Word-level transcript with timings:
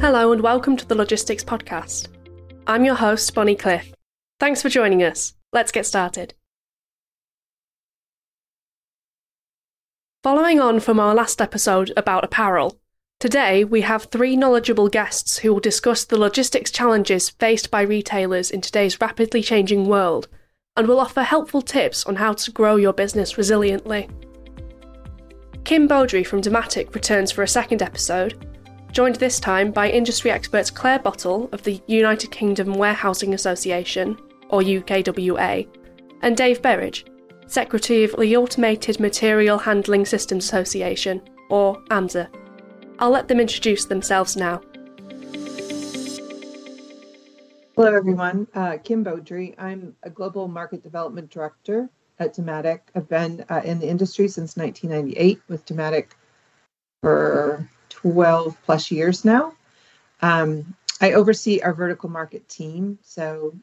Hello, 0.00 0.32
and 0.32 0.40
welcome 0.40 0.76
to 0.76 0.86
the 0.86 0.94
Logistics 0.94 1.44
Podcast. 1.44 2.08
I'm 2.66 2.84
your 2.84 2.94
host, 2.94 3.34
Bonnie 3.34 3.54
Cliff. 3.54 3.92
Thanks 4.40 4.62
for 4.62 4.70
joining 4.70 5.02
us. 5.02 5.34
Let's 5.52 5.70
get 5.72 5.84
started. 5.84 6.32
Following 10.22 10.60
on 10.60 10.80
from 10.80 10.98
our 10.98 11.14
last 11.14 11.42
episode 11.42 11.92
about 11.94 12.24
apparel, 12.24 12.80
today 13.20 13.62
we 13.64 13.82
have 13.82 14.04
three 14.04 14.34
knowledgeable 14.34 14.88
guests 14.88 15.38
who 15.38 15.52
will 15.52 15.60
discuss 15.60 16.06
the 16.06 16.18
logistics 16.18 16.70
challenges 16.70 17.28
faced 17.28 17.70
by 17.70 17.82
retailers 17.82 18.50
in 18.50 18.62
today's 18.62 18.98
rapidly 18.98 19.42
changing 19.42 19.86
world 19.86 20.28
and 20.74 20.88
will 20.88 21.00
offer 21.00 21.22
helpful 21.22 21.60
tips 21.60 22.06
on 22.06 22.16
how 22.16 22.32
to 22.32 22.50
grow 22.50 22.76
your 22.76 22.94
business 22.94 23.34
resiliently. 23.34 24.10
Kim 25.64 25.88
Baudry 25.88 26.22
from 26.22 26.42
Dematic 26.42 26.94
returns 26.94 27.32
for 27.32 27.42
a 27.42 27.48
second 27.48 27.80
episode, 27.80 28.46
joined 28.92 29.16
this 29.16 29.40
time 29.40 29.72
by 29.72 29.88
industry 29.88 30.30
experts 30.30 30.70
Clare 30.70 30.98
Bottle 30.98 31.48
of 31.52 31.62
the 31.62 31.80
United 31.86 32.30
Kingdom 32.30 32.74
Warehousing 32.74 33.32
Association, 33.32 34.18
or 34.50 34.60
UKWA, 34.60 35.66
and 36.20 36.36
Dave 36.36 36.60
Berridge, 36.60 37.06
Secretary 37.46 38.04
of 38.04 38.14
the 38.18 38.36
Automated 38.36 39.00
Material 39.00 39.56
Handling 39.56 40.04
Systems 40.04 40.44
Association, 40.44 41.22
or 41.48 41.80
AMHSA. 41.84 42.28
I'll 42.98 43.10
let 43.10 43.28
them 43.28 43.40
introduce 43.40 43.86
themselves 43.86 44.36
now. 44.36 44.60
Hello, 47.74 47.96
everyone. 47.96 48.46
Uh, 48.54 48.76
Kim 48.84 49.02
Baudry. 49.02 49.54
I'm 49.56 49.96
a 50.02 50.10
Global 50.10 50.46
Market 50.46 50.82
Development 50.82 51.30
Director 51.30 51.88
at 52.18 52.34
Dematic. 52.34 52.80
I've 52.94 53.08
been 53.08 53.44
uh, 53.48 53.62
in 53.64 53.78
the 53.78 53.88
industry 53.88 54.28
since 54.28 54.56
1998 54.56 55.40
with 55.48 55.66
Dematic 55.66 56.08
for 57.02 57.68
12 57.90 58.56
plus 58.64 58.90
years 58.90 59.24
now. 59.24 59.54
Um, 60.22 60.74
I 61.00 61.12
oversee 61.12 61.60
our 61.60 61.74
vertical 61.74 62.08
market 62.08 62.48
team. 62.48 62.98
So, 63.02 63.54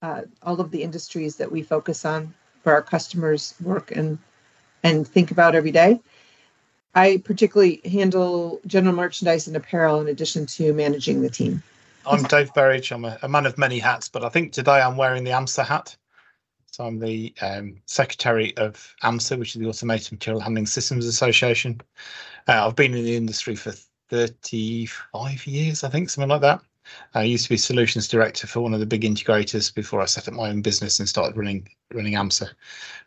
uh, 0.00 0.22
all 0.42 0.60
of 0.60 0.70
the 0.70 0.82
industries 0.82 1.36
that 1.36 1.50
we 1.50 1.62
focus 1.62 2.04
on 2.04 2.34
for 2.62 2.72
our 2.72 2.82
customers 2.82 3.54
work 3.62 3.90
and 3.90 4.18
and 4.82 5.06
think 5.06 5.30
about 5.30 5.54
every 5.54 5.70
day. 5.70 6.00
I 6.94 7.22
particularly 7.24 7.80
handle 7.84 8.60
general 8.66 8.94
merchandise 8.94 9.46
and 9.46 9.56
apparel 9.56 10.00
in 10.00 10.08
addition 10.08 10.46
to 10.46 10.72
managing 10.72 11.22
the 11.22 11.30
team. 11.30 11.62
I'm 12.04 12.24
Dave 12.24 12.52
Berridge. 12.52 12.90
I'm 12.90 13.04
a, 13.04 13.16
a, 13.22 13.28
man 13.28 13.46
of 13.46 13.56
many 13.56 13.78
hats, 13.78 14.08
but 14.08 14.24
I 14.24 14.28
think 14.28 14.52
today 14.52 14.80
I'm 14.80 14.96
wearing 14.96 15.22
the 15.22 15.30
AMHSA 15.30 15.64
hat. 15.64 15.96
So 16.72 16.86
I'm 16.86 16.98
the 16.98 17.34
um, 17.42 17.76
secretary 17.84 18.56
of 18.56 18.94
AMHSA, 19.02 19.38
which 19.38 19.54
is 19.54 19.60
the 19.60 19.68
Automated 19.68 20.10
Material 20.12 20.40
Handling 20.40 20.64
Systems 20.64 21.04
Association. 21.04 21.78
Uh, 22.48 22.66
I've 22.66 22.76
been 22.76 22.94
in 22.94 23.04
the 23.04 23.14
industry 23.14 23.54
for 23.56 23.74
35 24.08 25.46
years, 25.46 25.84
I 25.84 25.90
think, 25.90 26.08
something 26.08 26.30
like 26.30 26.40
that. 26.40 26.62
I 27.12 27.24
used 27.24 27.44
to 27.44 27.50
be 27.50 27.58
solutions 27.58 28.08
director 28.08 28.46
for 28.46 28.62
one 28.62 28.72
of 28.72 28.80
the 28.80 28.86
big 28.86 29.02
integrators 29.02 29.72
before 29.72 30.00
I 30.00 30.06
set 30.06 30.28
up 30.28 30.34
my 30.34 30.48
own 30.48 30.62
business 30.62 30.98
and 30.98 31.06
started 31.06 31.36
running 31.36 31.68
running 31.92 32.14
AMHSA. 32.14 32.48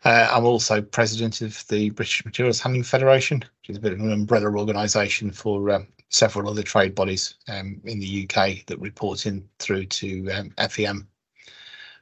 Uh, 0.04 0.28
I'm 0.30 0.44
also 0.44 0.80
president 0.80 1.40
of 1.40 1.66
the 1.66 1.90
British 1.90 2.24
Materials 2.24 2.60
Handling 2.60 2.84
Federation, 2.84 3.38
which 3.40 3.70
is 3.70 3.78
a 3.78 3.80
bit 3.80 3.94
of 3.94 3.98
an 3.98 4.12
umbrella 4.12 4.46
organisation 4.46 5.32
for 5.32 5.72
um, 5.72 5.88
several 6.08 6.48
other 6.48 6.62
trade 6.62 6.94
bodies 6.94 7.34
um, 7.48 7.80
in 7.84 7.98
the 7.98 8.28
UK 8.30 8.64
that 8.66 8.78
report 8.78 9.26
in 9.26 9.48
through 9.58 9.86
to 9.86 10.30
um, 10.30 10.54
FEM. 10.68 11.08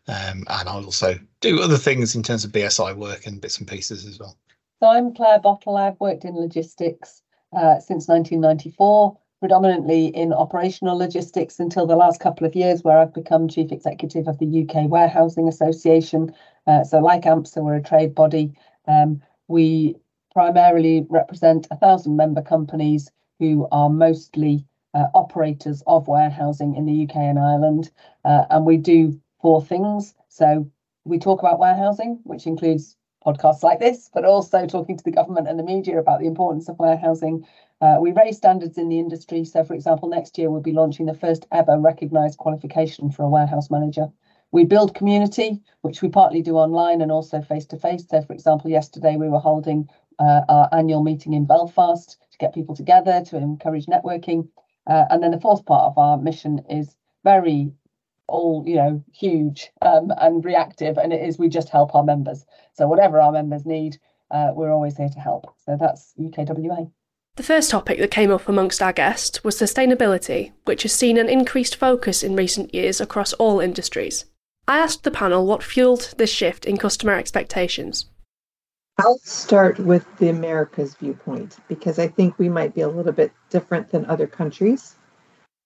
Um, 0.07 0.45
and 0.49 0.69
I 0.69 0.73
also 0.73 1.19
do 1.41 1.63
other 1.63 1.79
things 1.79 2.15
in 2.15 2.23
terms 2.23 2.45
of 2.45 2.53
BSI 2.53 2.97
work 2.97 3.27
and 3.27 3.41
bits 3.41 3.59
and 3.59 3.67
pieces 3.67 4.07
as 4.07 4.19
well. 4.19 4.37
So 4.81 4.89
I'm 4.89 5.15
Clare 5.15 5.41
Bottle. 5.41 5.77
I've 5.77 5.99
worked 5.99 6.25
in 6.25 6.37
logistics 6.37 7.23
uh, 7.57 7.81
since 7.81 8.09
1994, 8.09 9.17
predominantly 9.41 10.07
in 10.09 10.33
operational 10.33 10.99
logistics 10.99 11.59
until 11.59 11.87
the 11.87 11.97
last 11.97 12.21
couple 12.21 12.47
of 12.47 12.55
years, 12.55 12.83
where 12.83 12.99
I've 12.99 13.15
become 13.15 13.49
chief 13.49 13.73
executive 13.73 14.29
of 14.29 14.39
the 14.39 14.63
UK 14.63 14.91
Warehousing 14.91 15.49
Association. 15.49 16.35
Uh, 16.67 16.85
so, 16.85 16.99
like 16.99 17.23
AMHSA, 17.23 17.63
we're 17.63 17.77
a 17.77 17.83
trade 17.83 18.15
body. 18.15 18.53
Um, 18.87 19.23
we 19.49 19.97
primarily 20.33 21.07
represent 21.09 21.67
a 21.71 21.77
thousand 21.77 22.17
member 22.17 22.43
companies 22.43 23.11
who 23.39 23.69
are 23.73 23.89
mostly 23.89 24.67
uh, 24.95 25.07
operators 25.15 25.83
of 25.87 26.09
warehousing 26.09 26.77
in 26.77 26.87
the 26.87 27.05
UK 27.05 27.17
and 27.17 27.39
Ireland. 27.39 27.91
Uh, 28.25 28.45
and 28.51 28.65
we 28.65 28.77
do 28.77 29.21
four 29.45 29.61
things. 29.63 30.15
So 30.29 30.71
we 31.05 31.19
talk 31.19 31.41
about 31.41 31.59
warehousing, 31.59 32.19
which 32.25 32.47
includes 32.47 32.97
podcasts 33.27 33.63
like 33.63 33.79
this, 33.79 34.09
but 34.15 34.25
also 34.25 34.67
talking 34.67 34.97
to 34.97 35.05
the 35.05 35.11
government 35.11 35.49
and 35.49 35.59
the 35.59 35.63
media 35.63 35.99
about 35.99 36.21
the 36.21 36.27
importance 36.27 36.67
of 36.71 36.79
warehousing. 36.79 37.47
Uh, 37.83 37.99
we 38.01 38.11
raise 38.13 38.39
standards 38.39 38.79
in 38.79 38.89
the 38.89 38.99
industry. 38.99 39.45
So, 39.45 39.63
for 39.63 39.75
example, 39.75 40.09
next 40.09 40.39
year 40.39 40.49
we'll 40.49 40.63
be 40.63 40.73
launching 40.73 41.05
the 41.05 41.13
first 41.13 41.45
ever 41.53 41.79
recognised 41.79 42.39
qualification 42.39 43.11
for 43.11 43.25
a 43.25 43.29
warehouse 43.29 43.71
manager. 43.71 44.07
We 44.51 44.65
build 44.65 44.95
community, 44.95 45.61
which 45.83 46.01
we 46.01 46.09
partly 46.09 46.41
do 46.41 46.57
online 46.57 47.03
and 47.03 47.13
also 47.13 47.43
face 47.43 47.67
to 47.67 47.77
face. 47.77 48.09
So, 48.09 48.23
for 48.23 48.33
example, 48.33 48.71
yesterday 48.71 49.17
we 49.17 49.29
were 49.29 49.41
holding 49.41 49.91
uh, 50.19 50.41
our 50.49 50.71
annual 50.73 51.03
meeting 51.03 51.35
in 51.35 51.45
Belfast 51.45 52.17
to 52.31 52.39
get 52.39 52.55
people 52.55 52.75
together, 52.75 53.23
to 53.27 53.37
encourage 53.37 53.85
networking. 53.85 54.49
Uh, 54.87 55.05
and 55.11 55.23
then 55.23 55.33
the 55.33 55.41
fourth 55.41 55.67
part 55.67 55.85
of 55.85 55.99
our 55.99 56.17
mission 56.17 56.63
is 56.71 56.97
very 57.25 57.75
all 58.27 58.65
you 58.67 58.77
know 58.77 59.05
huge 59.13 59.71
um, 59.83 60.13
and 60.19 60.45
reactive 60.45 60.99
and 60.99 61.13
it 61.13 61.23
is 61.23 61.39
we 61.39 61.49
just 61.49 61.69
help 61.69 61.95
our 61.95 62.05
members. 62.05 62.45
So 62.73 62.87
whatever 62.89 63.21
our 63.21 63.33
members 63.33 63.67
need 63.67 63.99
uh, 64.31 64.53
we're 64.55 64.73
always 64.73 64.97
here 64.97 65.09
to 65.09 65.21
help. 65.21 65.55
So 65.65 65.77
that's 65.79 66.13
ukwa 66.19 66.91
the 67.37 67.43
first 67.43 67.71
topic 67.71 67.99
that 67.99 68.11
came 68.11 68.31
up 68.31 68.49
amongst 68.49 68.81
our 68.81 68.93
guests 68.93 69.43
was 69.43 69.57
sustainability 69.57 70.53
which 70.65 70.83
has 70.83 70.93
seen 70.93 71.19
an 71.19 71.29
increased 71.29 71.77
focus 71.77 72.23
in 72.23 72.37
recent 72.37 72.75
years 72.75 73.01
across 73.01 73.33
all 73.35 73.61
industries. 73.61 74.25
I 74.67 74.79
asked 74.79 75.05
the 75.05 75.11
panel 75.11 75.47
what 75.47 75.63
fueled 75.63 76.15
this 76.17 76.31
shift 76.31 76.65
in 76.65 76.79
customer 76.79 77.15
expectations. 77.15 78.07
I'll 78.99 79.19
start 79.19 79.79
with 79.81 80.07
the 80.19 80.29
Americas 80.29 80.95
viewpoint 80.95 81.57
because 81.69 81.99
I 81.99 82.07
think 82.07 82.39
we 82.39 82.49
might 82.49 82.75
be 82.75 82.83
a 82.83 82.89
little 82.89 83.13
bit 83.13 83.33
different 83.51 83.91
than 83.91 84.07
other 84.07 84.27
countries 84.27 84.95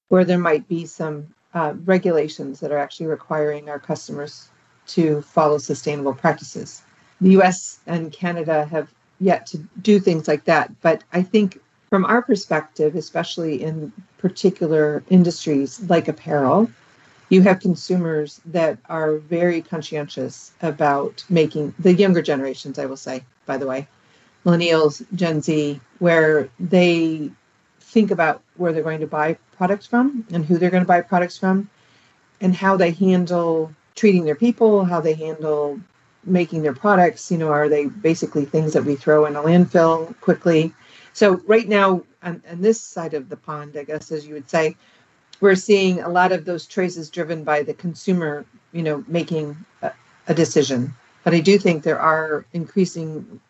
where 0.09 0.25
there 0.25 0.39
might 0.39 0.67
be 0.67 0.87
some 0.87 1.35
uh, 1.55 1.75
regulations 1.85 2.61
that 2.61 2.73
are 2.73 2.79
actually 2.79 3.07
requiring 3.07 3.69
our 3.69 3.79
customers 3.79 4.49
to 4.87 5.23
follow 5.23 5.59
sustainable 5.59 6.15
practices. 6.15 6.83
The 7.21 7.31
US 7.41 7.81
and 7.87 8.13
Canada 8.13 8.67
have 8.67 8.93
yet 9.21 9.47
to 9.47 9.59
do 9.83 9.99
things 9.99 10.29
like 10.29 10.45
that, 10.45 10.71
but 10.81 11.05
I 11.13 11.23
think 11.23 11.61
from 11.91 12.05
our 12.05 12.23
perspective, 12.23 12.95
especially 12.95 13.63
in 13.63 13.93
particular 14.19 15.03
industries 15.09 15.81
like 15.89 16.09
apparel, 16.09 16.71
you 17.31 17.43
have 17.43 17.61
consumers 17.61 18.41
that 18.47 18.79
are 18.89 19.17
very 19.17 19.61
conscientious 19.63 20.53
about 20.63 21.25
making 21.29 21.75
the 21.79 21.93
younger 21.93 22.23
generations, 22.23 22.79
I 22.79 22.87
will 22.87 22.97
say, 22.97 23.25
by 23.47 23.57
the 23.57 23.67
way, 23.67 23.87
millennials, 24.45 25.05
Gen 25.15 25.43
Z, 25.43 25.81
where 25.99 26.49
they 26.59 27.31
think 27.89 28.11
about 28.11 28.43
where 28.57 28.73
they're 28.73 28.83
going 28.83 29.01
to 29.01 29.07
buy 29.07 29.37
products 29.57 29.87
from 29.87 30.25
and 30.33 30.45
who 30.45 30.59
they're 30.59 30.71
going 30.71 30.83
to 30.83 30.87
buy 30.87 31.01
products 31.01 31.39
from 31.39 31.69
and 32.41 32.55
how 32.55 32.77
they 32.77 32.91
handle 32.91 33.73
treating 33.95 34.25
their 34.25 34.35
people, 34.35 34.85
how 34.85 35.01
they 35.01 35.15
handle 35.15 35.81
making 36.25 36.63
their 36.63 36.75
products. 36.75 37.31
You 37.31 37.39
know, 37.39 37.51
are 37.51 37.69
they 37.69 37.87
basically 37.87 38.45
things 38.45 38.75
that 38.75 38.85
we 38.85 38.95
throw 38.95 39.25
in 39.25 39.37
a 39.37 39.43
landfill 39.43 40.19
quickly? 40.21 40.73
So, 41.15 41.37
right 41.47 41.67
now, 41.67 42.03
on, 42.23 42.43
on 42.51 42.61
this 42.61 42.81
side 42.81 43.15
of 43.15 43.29
the 43.29 43.37
pond, 43.37 43.77
I 43.77 43.85
guess, 43.85 44.13
as 44.13 44.27
you 44.27 44.35
would 44.35 44.49
say, 44.49 44.77
we're 45.41 45.57
seeing 45.57 46.01
a 46.01 46.09
lot 46.09 46.31
of 46.31 46.45
those 46.45 46.67
choices 46.67 47.11
driven 47.11 47.43
by 47.43 47.63
the 47.63 47.75
consumer, 47.75 48.45
you 48.73 48.83
know, 48.83 49.03
making 49.09 49.57
a, 49.83 49.93
a 50.29 50.35
decision. 50.35 50.95
But 51.25 51.35
I 51.35 51.41
do 51.41 51.59
think 51.59 51.83
there 51.83 52.01
are 52.01 52.45
increasing 52.53 53.41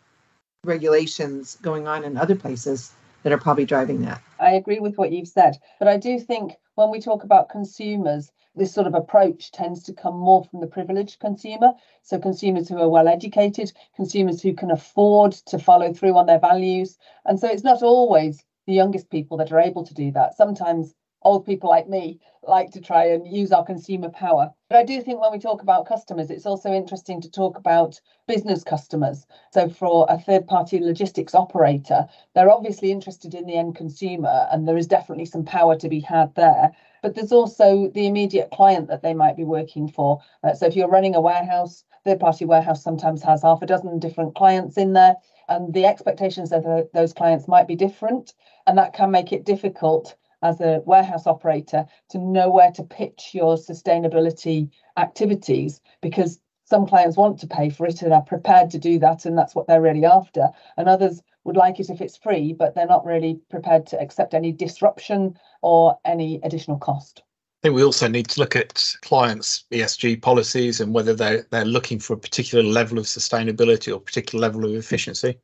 regulations 0.63 1.57
going 1.61 1.87
on 1.87 2.03
in 2.03 2.17
other 2.17 2.35
places 2.35 2.93
that 3.23 3.33
are 3.33 3.37
probably 3.37 3.65
driving 3.65 4.01
that. 4.03 4.21
I 4.39 4.51
agree 4.51 4.79
with 4.79 4.97
what 4.97 5.11
you've 5.11 5.27
said, 5.27 5.57
but 5.79 5.87
I 5.87 5.97
do 5.97 6.19
think 6.19 6.53
when 6.75 6.91
we 6.91 7.01
talk 7.01 7.23
about 7.23 7.49
consumers, 7.49 8.31
this 8.55 8.73
sort 8.73 8.87
of 8.87 8.93
approach 8.93 9.51
tends 9.51 9.83
to 9.83 9.93
come 9.93 10.17
more 10.17 10.43
from 10.43 10.61
the 10.61 10.67
privileged 10.67 11.19
consumer. 11.19 11.73
So, 12.03 12.19
consumers 12.19 12.67
who 12.67 12.79
are 12.79 12.89
well 12.89 13.07
educated, 13.07 13.71
consumers 13.95 14.41
who 14.41 14.53
can 14.53 14.71
afford 14.71 15.33
to 15.47 15.59
follow 15.59 15.93
through 15.93 16.17
on 16.17 16.25
their 16.25 16.39
values. 16.39 16.97
And 17.25 17.39
so, 17.39 17.47
it's 17.47 17.63
not 17.63 17.83
always 17.83 18.43
the 18.65 18.73
youngest 18.73 19.09
people 19.09 19.37
that 19.37 19.51
are 19.51 19.59
able 19.59 19.85
to 19.85 19.93
do 19.93 20.11
that. 20.11 20.35
Sometimes 20.35 20.93
old 21.23 21.45
people 21.45 21.69
like 21.69 21.87
me 21.87 22.19
like 22.43 22.71
to 22.71 22.81
try 22.81 23.05
and 23.05 23.27
use 23.27 23.51
our 23.51 23.63
consumer 23.63 24.09
power. 24.09 24.51
But 24.69 24.77
I 24.77 24.83
do 24.83 25.01
think 25.01 25.19
when 25.21 25.31
we 25.31 25.39
talk 25.39 25.61
about 25.61 25.85
customers, 25.85 26.29
it's 26.29 26.45
also 26.45 26.71
interesting 26.71 27.19
to 27.21 27.29
talk 27.29 27.57
about 27.57 27.99
business 28.27 28.63
customers. 28.63 29.25
So, 29.51 29.67
for 29.69 30.05
a 30.09 30.17
third 30.17 30.47
party 30.47 30.79
logistics 30.79 31.35
operator, 31.35 32.07
they're 32.33 32.51
obviously 32.51 32.91
interested 32.91 33.33
in 33.33 33.45
the 33.45 33.55
end 33.55 33.75
consumer, 33.75 34.47
and 34.51 34.67
there 34.67 34.77
is 34.77 34.87
definitely 34.87 35.25
some 35.25 35.43
power 35.43 35.75
to 35.75 35.89
be 35.89 35.99
had 35.99 36.33
there. 36.35 36.71
But 37.01 37.15
there's 37.15 37.31
also 37.33 37.89
the 37.89 38.07
immediate 38.07 38.51
client 38.51 38.87
that 38.87 39.01
they 39.01 39.13
might 39.13 39.35
be 39.35 39.43
working 39.43 39.87
for. 39.87 40.19
Uh, 40.43 40.53
so, 40.53 40.65
if 40.67 40.75
you're 40.75 40.87
running 40.87 41.15
a 41.15 41.21
warehouse, 41.21 41.83
third 42.05 42.19
party 42.19 42.45
warehouse 42.45 42.81
sometimes 42.81 43.21
has 43.23 43.41
half 43.43 43.61
a 43.61 43.65
dozen 43.65 43.99
different 43.99 44.35
clients 44.35 44.77
in 44.77 44.93
there. 44.93 45.15
and 45.49 45.73
the 45.73 45.85
expectations 45.85 46.51
of 46.51 46.63
those 46.93 47.11
clients 47.11 47.47
might 47.47 47.67
be 47.67 47.75
different, 47.75 48.33
and 48.67 48.77
that 48.77 48.93
can 48.93 49.11
make 49.11 49.33
it 49.33 49.45
difficult 49.45 50.15
as 50.41 50.61
a 50.61 50.81
warehouse 50.85 51.27
operator 51.27 51.85
to 52.09 52.17
know 52.17 52.49
where 52.49 52.71
to 52.71 52.83
pitch 52.83 53.31
your 53.33 53.55
sustainability 53.55 54.69
activities 54.97 55.81
because 56.01 56.39
some 56.65 56.85
clients 56.85 57.17
want 57.17 57.39
to 57.39 57.47
pay 57.47 57.69
for 57.69 57.87
it 57.87 58.01
and 58.01 58.13
are 58.13 58.21
prepared 58.21 58.69
to 58.69 58.77
do 58.77 58.99
that 58.99 59.25
and 59.25 59.37
that's 59.37 59.55
what 59.55 59.67
they're 59.67 59.81
really 59.81 60.05
after 60.05 60.49
and 60.77 60.87
others 60.87 61.21
would 61.43 61.57
like 61.57 61.79
it 61.79 61.89
if 61.89 61.99
it's 61.99 62.17
free 62.17 62.53
but 62.53 62.75
they're 62.75 62.85
not 62.85 63.05
really 63.05 63.39
prepared 63.49 63.85
to 63.87 63.99
accept 63.99 64.33
any 64.33 64.51
disruption 64.51 65.37
or 65.61 65.97
any 66.05 66.39
additional 66.43 66.77
cost 66.77 67.23
I 67.61 67.67
think 67.67 67.75
we 67.75 67.83
also 67.83 68.07
need 68.07 68.29
to 68.29 68.39
look 68.39 68.55
at 68.55 68.95
clients' 69.01 69.65
ESG 69.71 70.21
policies 70.21 70.79
and 70.79 70.93
whether 70.93 71.13
they're 71.13 71.45
they're 71.49 71.65
looking 71.65 71.99
for 71.99 72.13
a 72.13 72.17
particular 72.17 72.63
level 72.63 72.97
of 72.97 73.03
sustainability 73.03 73.93
or 73.93 73.99
particular 73.99 74.41
level 74.41 74.63
of 74.63 74.73
efficiency. 74.75 75.37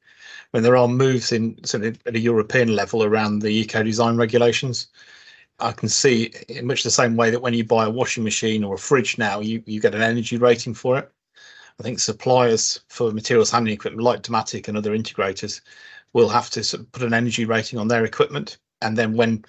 When 0.52 0.64
there 0.64 0.78
are 0.78 0.88
moves 0.88 1.32
in 1.32 1.58
at 1.74 2.16
a 2.16 2.20
European 2.20 2.76
level 2.76 3.04
around 3.04 3.40
the 3.40 3.50
eco 3.50 3.84
design 3.84 4.18
regulations, 4.18 4.88
I 5.60 5.72
can 5.72 5.90
see 5.90 6.32
in 6.50 6.68
much 6.68 6.84
the 6.84 6.92
same 6.92 7.16
way 7.16 7.30
that 7.30 7.42
when 7.42 7.54
you 7.54 7.64
buy 7.64 7.86
a 7.86 7.90
washing 7.90 8.24
machine 8.24 8.64
or 8.64 8.76
a 8.76 8.80
fridge 8.80 9.18
now, 9.18 9.40
you, 9.40 9.64
you 9.66 9.80
get 9.80 9.96
an 9.96 10.02
energy 10.02 10.38
rating 10.38 10.74
for 10.74 10.98
it. 10.98 11.12
I 11.80 11.84
think 11.84 12.00
suppliers 12.00 12.80
for 12.90 13.12
materials 13.12 13.52
handling 13.52 13.74
equipment 13.76 14.04
like 14.04 14.22
Dematic 14.22 14.68
and 14.68 14.78
other 14.78 14.98
integrators 14.98 15.62
will 16.14 16.30
have 16.30 16.50
to 16.52 16.64
sort 16.64 16.82
of 16.82 16.92
put 16.92 17.04
an 17.04 17.14
energy 17.14 17.46
rating 17.46 17.80
on 17.80 17.88
their 17.88 18.06
equipment. 18.06 18.58
And 18.82 18.98
then 18.98 19.16
when 19.16 19.46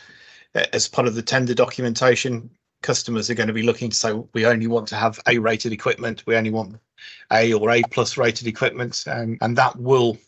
as 0.73 0.88
part 0.88 1.06
of 1.06 1.14
the 1.14 1.23
tender 1.23 1.55
documentation, 1.55 2.50
customers 2.82 3.31
are 3.31 3.34
going 3.34 3.49
to 3.49 3.52
be 3.52 3.62
looking 3.62 3.90
to 3.90 3.96
say 3.96 4.12
we 4.32 4.46
only 4.46 4.67
want 4.67 4.88
to 4.88 4.96
have 4.96 5.20
A 5.26 5.38
rated 5.38 5.73
equipment, 5.73 6.25
we 6.26 6.37
only 6.37 6.50
want 6.50 6.76
A 7.32 7.52
or 7.52 7.70
A 7.70 7.82
plus 7.90 8.17
rated 8.17 8.46
equipment, 8.46 9.05
um, 9.06 9.38
and 9.40 9.56
that 9.56 9.76
will, 9.76 10.19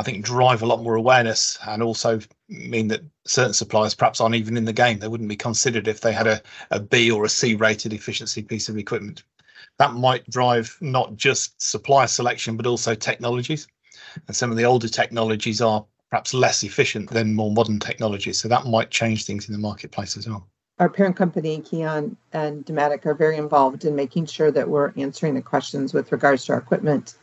I 0.00 0.02
think, 0.02 0.24
drive 0.24 0.62
a 0.62 0.66
lot 0.66 0.82
more 0.82 0.94
awareness 0.94 1.58
and 1.66 1.82
also 1.82 2.20
mean 2.48 2.88
that 2.88 3.02
certain 3.26 3.52
suppliers 3.52 3.94
perhaps 3.94 4.18
aren't 4.18 4.34
even 4.34 4.56
in 4.56 4.64
the 4.64 4.72
game. 4.72 4.98
They 4.98 5.08
wouldn't 5.08 5.28
be 5.28 5.36
considered 5.36 5.86
if 5.86 6.00
they 6.00 6.14
had 6.14 6.26
a, 6.26 6.40
a 6.70 6.80
B 6.80 7.10
or 7.10 7.26
a 7.26 7.28
C 7.28 7.54
rated 7.54 7.92
efficiency 7.92 8.42
piece 8.42 8.70
of 8.70 8.78
equipment. 8.78 9.24
That 9.78 9.92
might 9.92 10.26
drive 10.30 10.74
not 10.80 11.16
just 11.16 11.60
supplier 11.60 12.06
selection 12.06 12.56
but 12.56 12.66
also 12.66 12.94
technologies, 12.94 13.68
and 14.26 14.34
some 14.34 14.50
of 14.50 14.56
the 14.56 14.64
older 14.64 14.88
technologies 14.88 15.60
are 15.60 15.84
perhaps 16.08 16.32
less 16.32 16.62
efficient 16.62 17.10
than 17.10 17.34
more 17.34 17.52
modern 17.52 17.78
technologies. 17.78 18.38
So 18.38 18.48
that 18.48 18.64
might 18.64 18.90
change 18.90 19.26
things 19.26 19.50
in 19.50 19.52
the 19.52 19.58
marketplace 19.58 20.16
as 20.16 20.26
well. 20.26 20.48
Our 20.78 20.88
parent 20.88 21.16
company, 21.16 21.60
Kion 21.60 22.16
and 22.32 22.64
Dematic, 22.64 23.04
are 23.04 23.12
very 23.12 23.36
involved 23.36 23.84
in 23.84 23.94
making 23.94 24.26
sure 24.26 24.50
that 24.50 24.66
we're 24.66 24.94
answering 24.96 25.34
the 25.34 25.42
questions 25.42 25.92
with 25.92 26.10
regards 26.10 26.46
to 26.46 26.54
our 26.54 26.58
equipment 26.58 27.16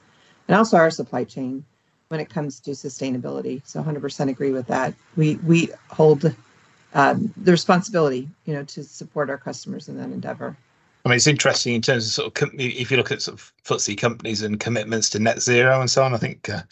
and 0.48 0.56
also 0.56 0.78
our 0.78 0.92
supply 0.92 1.24
chain 1.24 1.66
when 2.10 2.20
it 2.20 2.30
comes 2.30 2.60
to 2.62 2.72
sustainability. 2.72 3.62
So 3.66 3.82
100% 3.82 4.30
agree 4.30 4.52
with 4.52 4.68
that. 4.68 4.94
We 5.16 5.36
we 5.38 5.70
hold 5.90 6.34
um, 6.94 7.34
the 7.38 7.52
responsibility, 7.52 8.30
you 8.46 8.54
know, 8.54 8.64
to 8.64 8.84
support 8.84 9.30
our 9.30 9.38
customers 9.38 9.90
in 9.90 9.98
that 9.98 10.10
endeavor. 10.10 10.56
I 11.06 11.10
mean, 11.10 11.18
it's 11.18 11.28
interesting 11.28 11.76
in 11.76 11.82
terms 11.82 12.06
of 12.06 12.12
sort 12.12 12.42
of 12.42 12.50
if 12.60 12.92
you 12.92 12.98
look 12.98 13.12
at 13.12 13.22
sort 13.22 13.40
of 13.40 13.54
FTSE 13.64 13.98
companies 13.98 14.42
and 14.42 14.60
commitments 14.60 15.10
to 15.12 15.20
net 15.20 15.42
zero 15.42 15.80
and 15.80 15.90
so 15.90 16.04
on. 16.04 16.14
I 16.14 16.18
think 16.18 16.50
uh, 16.50 16.64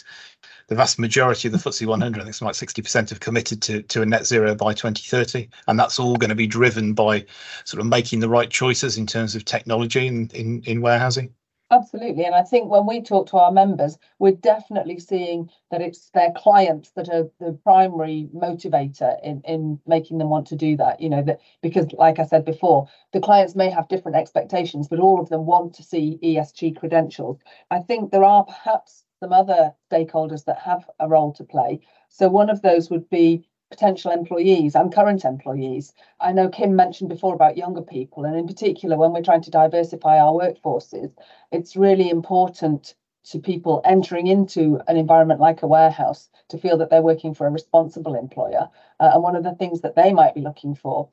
the 0.68 0.76
vast 0.76 1.00
majority 1.00 1.48
of 1.48 1.52
the 1.52 1.58
FTSE 1.58 1.86
100, 1.86 2.20
I 2.20 2.24
think 2.24 2.30
it's 2.30 2.42
like 2.42 2.56
60%, 2.56 3.10
have 3.10 3.20
committed 3.20 3.62
to, 3.62 3.82
to 3.84 4.02
a 4.02 4.06
net 4.06 4.26
zero 4.26 4.56
by 4.56 4.74
2030. 4.74 5.48
And 5.68 5.80
that's 5.80 6.00
all 6.00 6.16
going 6.16 6.30
to 6.30 6.36
be 6.36 6.48
driven 6.48 6.94
by 6.94 7.26
sort 7.66 7.80
of 7.82 7.88
making 7.88 8.20
the 8.20 8.30
right 8.30 8.50
choices 8.50 8.98
in 8.98 9.06
terms 9.06 9.36
of 9.36 9.46
technology 9.46 10.08
in, 10.08 10.30
in, 10.34 10.64
in 10.66 10.82
warehousing. 10.82 11.34
Absolutely. 11.72 12.26
And 12.26 12.36
I 12.36 12.44
think 12.44 12.70
when 12.70 12.86
we 12.86 13.02
talk 13.02 13.28
to 13.30 13.38
our 13.38 13.52
members, 13.52 13.98
we're 14.20 14.32
definitely 14.34 15.00
seeing 15.00 15.50
that 15.72 15.82
it's 15.82 16.10
their 16.12 16.32
clients 16.32 16.92
that 16.92 17.10
are 17.10 17.30
the 17.40 17.54
primary 17.64 18.30
motivator 18.36 19.20
in, 19.24 19.42
in 19.46 19.80
making 19.88 20.20
them 20.20 20.30
want 20.30 20.46
to 20.48 20.56
do 20.56 20.78
that. 20.78 21.02
You 21.02 21.10
know, 21.10 21.24
that 21.24 21.40
because 21.62 21.92
like 21.94 22.20
I 22.20 22.26
said 22.26 22.46
before, 22.46 22.88
the 23.14 23.20
clients 23.20 23.56
may 23.56 23.70
have 23.72 23.88
different 23.88 24.16
expectations, 24.18 24.88
but 24.88 25.00
all 25.00 25.20
of 25.20 25.30
them 25.30 25.46
want 25.48 25.74
to 25.76 25.84
see 25.84 26.20
ESG 26.24 26.78
credentials. 26.78 27.40
I 27.72 27.80
think 27.80 28.12
there 28.12 28.24
are 28.24 28.44
perhaps 28.46 29.04
some 29.20 29.34
other 29.34 29.74
stakeholders 29.92 30.46
that 30.46 30.60
have 30.60 30.88
a 31.00 31.08
role 31.08 31.34
to 31.34 31.44
play. 31.44 31.80
So 32.10 32.30
one 32.30 32.52
of 32.52 32.62
those 32.62 32.92
would 32.92 33.10
be 33.10 33.48
potential 33.70 34.12
employees 34.12 34.76
and 34.76 34.94
current 34.94 35.26
employees. 35.26 35.94
I 36.20 36.32
know 36.32 36.50
Kim 36.50 36.76
mentioned 36.76 37.10
before 37.10 37.34
about 37.34 37.58
younger 37.58 37.82
people, 37.82 38.26
and 38.26 38.36
in 38.36 38.48
particular, 38.48 38.98
when 38.98 39.12
we're 39.12 39.24
trying 39.24 39.42
to 39.42 39.52
diversify 39.52 40.20
our 40.20 40.34
workforces, 40.34 41.12
it's 41.52 41.76
really 41.76 42.10
important 42.10 42.96
to 43.26 43.40
people 43.40 43.82
entering 43.84 44.28
into 44.28 44.80
an 44.88 44.98
environment 44.98 45.40
like 45.40 45.64
a 45.64 45.68
warehouse 45.68 46.30
to 46.50 46.60
feel 46.60 46.78
that 46.78 46.92
they're 46.92 47.02
working 47.02 47.34
for 47.34 47.48
a 47.48 47.52
responsible 47.52 48.14
employer. 48.14 48.70
Uh, 49.00 49.12
and 49.14 49.24
one 49.24 49.36
of 49.36 49.44
the 49.44 49.56
things 49.56 49.82
that 49.82 49.96
they 49.96 50.14
might 50.14 50.36
be 50.36 50.42
looking 50.42 50.76
for 50.76 51.10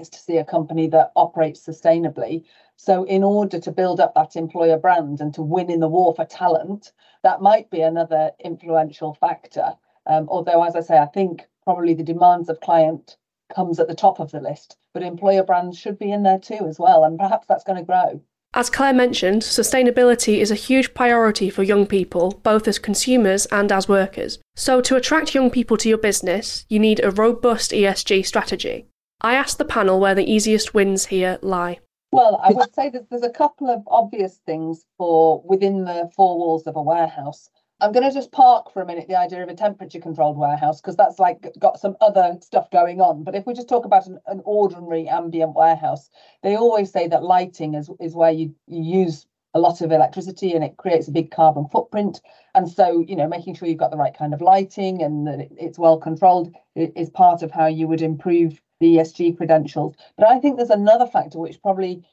is 0.00 0.08
to 0.08 0.18
see 0.18 0.36
a 0.36 0.44
company 0.44 0.88
that 0.88 1.12
operates 1.14 1.64
sustainably. 1.64 2.44
So, 2.76 3.04
in 3.04 3.22
order 3.22 3.60
to 3.60 3.70
build 3.70 4.00
up 4.00 4.14
that 4.14 4.34
employer 4.34 4.76
brand 4.76 5.20
and 5.20 5.32
to 5.34 5.42
win 5.42 5.70
in 5.70 5.78
the 5.78 5.88
war 5.88 6.12
for 6.14 6.24
talent, 6.24 6.92
that 7.22 7.40
might 7.40 7.70
be 7.70 7.80
another 7.80 8.32
influential 8.44 9.14
factor. 9.14 9.74
Um, 10.06 10.28
although, 10.28 10.64
as 10.64 10.74
I 10.74 10.80
say, 10.80 10.98
I 10.98 11.06
think 11.06 11.46
probably 11.64 11.94
the 11.94 12.02
demands 12.02 12.48
of 12.48 12.60
client 12.60 13.16
comes 13.54 13.78
at 13.78 13.88
the 13.88 13.94
top 13.94 14.20
of 14.20 14.30
the 14.30 14.40
list, 14.40 14.76
but 14.92 15.02
employer 15.02 15.42
brands 15.42 15.78
should 15.78 15.98
be 15.98 16.10
in 16.10 16.22
there 16.22 16.38
too 16.38 16.66
as 16.66 16.78
well, 16.78 17.04
and 17.04 17.18
perhaps 17.18 17.46
that's 17.46 17.64
going 17.64 17.78
to 17.78 17.84
grow. 17.84 18.20
As 18.56 18.70
Clare 18.70 18.92
mentioned, 18.92 19.42
sustainability 19.42 20.38
is 20.38 20.52
a 20.52 20.54
huge 20.54 20.94
priority 20.94 21.50
for 21.50 21.64
young 21.64 21.86
people, 21.86 22.40
both 22.44 22.68
as 22.68 22.78
consumers 22.78 23.46
and 23.46 23.72
as 23.72 23.88
workers. 23.88 24.38
So, 24.54 24.80
to 24.80 24.94
attract 24.94 25.34
young 25.34 25.50
people 25.50 25.76
to 25.78 25.88
your 25.88 25.98
business, 25.98 26.64
you 26.68 26.78
need 26.78 27.00
a 27.02 27.10
robust 27.10 27.72
ESG 27.72 28.24
strategy. 28.24 28.86
I 29.20 29.34
asked 29.34 29.58
the 29.58 29.64
panel 29.64 29.98
where 29.98 30.14
the 30.14 30.30
easiest 30.30 30.72
wins 30.72 31.06
here 31.06 31.38
lie. 31.42 31.80
Well, 32.12 32.40
I 32.44 32.52
would 32.52 32.72
say 32.72 32.90
that 32.90 33.10
there's 33.10 33.24
a 33.24 33.30
couple 33.30 33.68
of 33.68 33.82
obvious 33.88 34.38
things 34.46 34.86
for 34.96 35.42
within 35.44 35.84
the 35.84 36.08
four 36.14 36.38
walls 36.38 36.68
of 36.68 36.76
a 36.76 36.82
warehouse. 36.82 37.48
I'm 37.80 37.92
going 37.92 38.08
to 38.08 38.14
just 38.14 38.32
park 38.32 38.72
for 38.72 38.82
a 38.82 38.86
minute 38.86 39.08
the 39.08 39.18
idea 39.18 39.42
of 39.42 39.48
a 39.48 39.54
temperature 39.54 39.98
controlled 39.98 40.38
warehouse 40.38 40.80
because 40.80 40.96
that's 40.96 41.18
like 41.18 41.46
got 41.58 41.80
some 41.80 41.96
other 42.00 42.38
stuff 42.40 42.70
going 42.70 43.00
on. 43.00 43.24
But 43.24 43.34
if 43.34 43.46
we 43.46 43.54
just 43.54 43.68
talk 43.68 43.84
about 43.84 44.06
an, 44.06 44.18
an 44.26 44.42
ordinary 44.44 45.08
ambient 45.08 45.54
warehouse, 45.54 46.08
they 46.42 46.56
always 46.56 46.92
say 46.92 47.08
that 47.08 47.24
lighting 47.24 47.74
is, 47.74 47.90
is 48.00 48.14
where 48.14 48.30
you, 48.30 48.54
you 48.66 48.82
use 48.82 49.26
a 49.54 49.60
lot 49.60 49.80
of 49.80 49.92
electricity 49.92 50.52
and 50.52 50.64
it 50.64 50.76
creates 50.76 51.08
a 51.08 51.12
big 51.12 51.30
carbon 51.30 51.66
footprint. 51.68 52.20
And 52.54 52.68
so, 52.68 53.04
you 53.06 53.16
know, 53.16 53.28
making 53.28 53.54
sure 53.54 53.68
you've 53.68 53.78
got 53.78 53.90
the 53.90 53.96
right 53.96 54.16
kind 54.16 54.34
of 54.34 54.40
lighting 54.40 55.02
and 55.02 55.26
that 55.26 55.48
it's 55.58 55.78
well 55.78 55.98
controlled 55.98 56.54
is 56.74 57.10
part 57.10 57.42
of 57.42 57.50
how 57.50 57.66
you 57.66 57.86
would 57.88 58.02
improve 58.02 58.60
the 58.80 58.96
ESG 58.96 59.36
credentials. 59.36 59.94
But 60.16 60.28
I 60.28 60.38
think 60.38 60.56
there's 60.56 60.70
another 60.70 61.06
factor 61.06 61.38
which 61.38 61.62
probably 61.62 62.04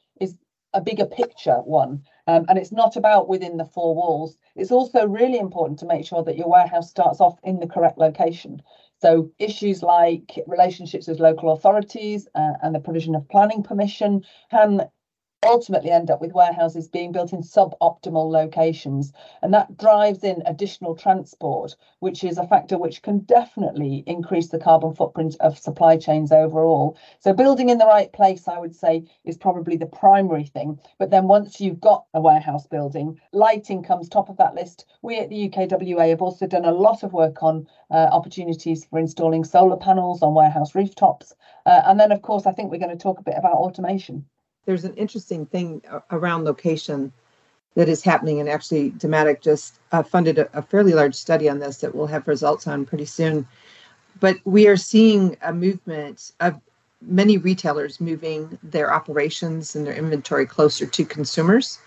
a 0.74 0.80
bigger 0.80 1.06
picture 1.06 1.56
one. 1.64 2.02
Um, 2.26 2.44
and 2.48 2.58
it's 2.58 2.72
not 2.72 2.96
about 2.96 3.28
within 3.28 3.56
the 3.56 3.64
four 3.64 3.94
walls. 3.94 4.38
It's 4.54 4.70
also 4.72 5.06
really 5.06 5.38
important 5.38 5.78
to 5.80 5.86
make 5.86 6.06
sure 6.06 6.22
that 6.22 6.36
your 6.36 6.48
warehouse 6.48 6.90
starts 6.90 7.20
off 7.20 7.38
in 7.42 7.58
the 7.58 7.66
correct 7.66 7.98
location. 7.98 8.62
So 9.00 9.30
issues 9.38 9.82
like 9.82 10.38
relationships 10.46 11.08
with 11.08 11.18
local 11.18 11.50
authorities 11.50 12.28
uh, 12.34 12.52
and 12.62 12.74
the 12.74 12.80
provision 12.80 13.16
of 13.16 13.28
planning 13.28 13.62
permission 13.62 14.22
can 14.50 14.82
ultimately 15.44 15.90
end 15.90 16.10
up 16.10 16.20
with 16.20 16.32
warehouses 16.34 16.86
being 16.86 17.10
built 17.10 17.32
in 17.32 17.40
suboptimal 17.40 18.30
locations. 18.30 19.12
And 19.42 19.52
that 19.52 19.76
drives 19.76 20.22
in 20.22 20.42
additional 20.46 20.94
transport, 20.94 21.74
which 21.98 22.22
is 22.22 22.38
a 22.38 22.46
factor 22.46 22.78
which 22.78 23.02
can 23.02 23.20
definitely 23.20 24.04
increase 24.06 24.48
the 24.48 24.58
carbon 24.58 24.94
footprint 24.94 25.36
of 25.40 25.58
supply 25.58 25.96
chains 25.96 26.30
overall. 26.30 26.96
So, 27.18 27.32
building 27.32 27.70
in 27.70 27.78
the 27.78 27.86
right 27.86 28.12
place, 28.12 28.46
I 28.46 28.58
would 28.58 28.74
say, 28.74 29.04
is 29.24 29.36
probably 29.36 29.76
the 29.76 29.86
primary 29.86 30.44
thing. 30.44 30.78
But 30.98 31.10
then 31.10 31.26
once 31.26 31.60
you've 31.60 31.80
got 31.80 32.04
a 32.14 32.20
warehouse 32.20 32.66
building, 32.66 33.18
lighting 33.32 33.82
comes 33.82 34.08
top 34.08 34.28
of 34.28 34.36
that 34.36 34.54
list. 34.54 34.86
We 35.02 35.18
at 35.18 35.28
the 35.28 35.48
UKWA 35.48 36.10
have 36.10 36.22
also 36.22 36.46
done 36.46 36.64
a 36.64 36.72
lot 36.72 37.02
of 37.02 37.12
work 37.12 37.42
on 37.42 37.66
uh, 37.90 38.08
opportunities 38.12 38.84
for 38.84 38.98
installing 38.98 39.44
solar 39.44 39.76
panels 39.76 40.22
on 40.22 40.34
warehouse 40.34 40.74
rooftops. 40.74 41.34
Uh, 41.66 41.82
and 41.86 41.98
then, 41.98 42.12
of 42.12 42.22
course, 42.22 42.46
I 42.46 42.52
think 42.52 42.70
we're 42.70 42.78
going 42.78 42.96
to 42.96 43.02
talk 43.02 43.18
a 43.18 43.24
bit 43.24 43.34
about 43.36 43.54
automation 43.54 44.26
there's 44.64 44.84
an 44.84 44.94
interesting 44.94 45.46
thing 45.46 45.82
around 46.10 46.44
location 46.44 47.12
that 47.74 47.88
is 47.88 48.02
happening, 48.02 48.38
and 48.38 48.48
actually, 48.48 48.90
Dematic 48.92 49.40
just 49.40 49.78
uh, 49.92 50.02
funded 50.02 50.38
a, 50.38 50.58
a, 50.58 50.62
fairly 50.62 50.92
large 50.92 51.14
study 51.14 51.48
on 51.48 51.58
this 51.58 51.78
that 51.78 51.94
we'll 51.94 52.06
have 52.06 52.28
results 52.28 52.66
on 52.66 52.84
pretty 52.84 53.06
soon. 53.06 53.46
But 54.20 54.36
we 54.44 54.66
are 54.68 54.76
seeing 54.76 55.36
a 55.42 55.54
movement 55.54 56.32
of 56.40 56.60
many 57.00 57.38
retailers 57.38 58.00
moving 58.00 58.58
their 58.62 58.92
operations 58.92 59.74
and 59.74 59.86
their 59.86 59.94
inventory 59.94 60.46
closer 60.46 60.86
to 60.86 61.04
consumers 61.04 61.78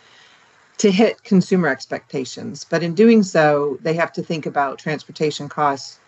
to 0.78 0.92
hit 0.92 1.24
consumer 1.24 1.68
expectations. 1.68 2.66
But 2.70 2.84
in 2.84 2.96
doing 2.96 3.24
so, 3.24 3.78
they 3.82 3.94
have 3.94 4.12
to 4.14 4.24
think 4.24 4.46
about 4.46 4.80
transportation 4.80 5.48
costs, 5.48 6.00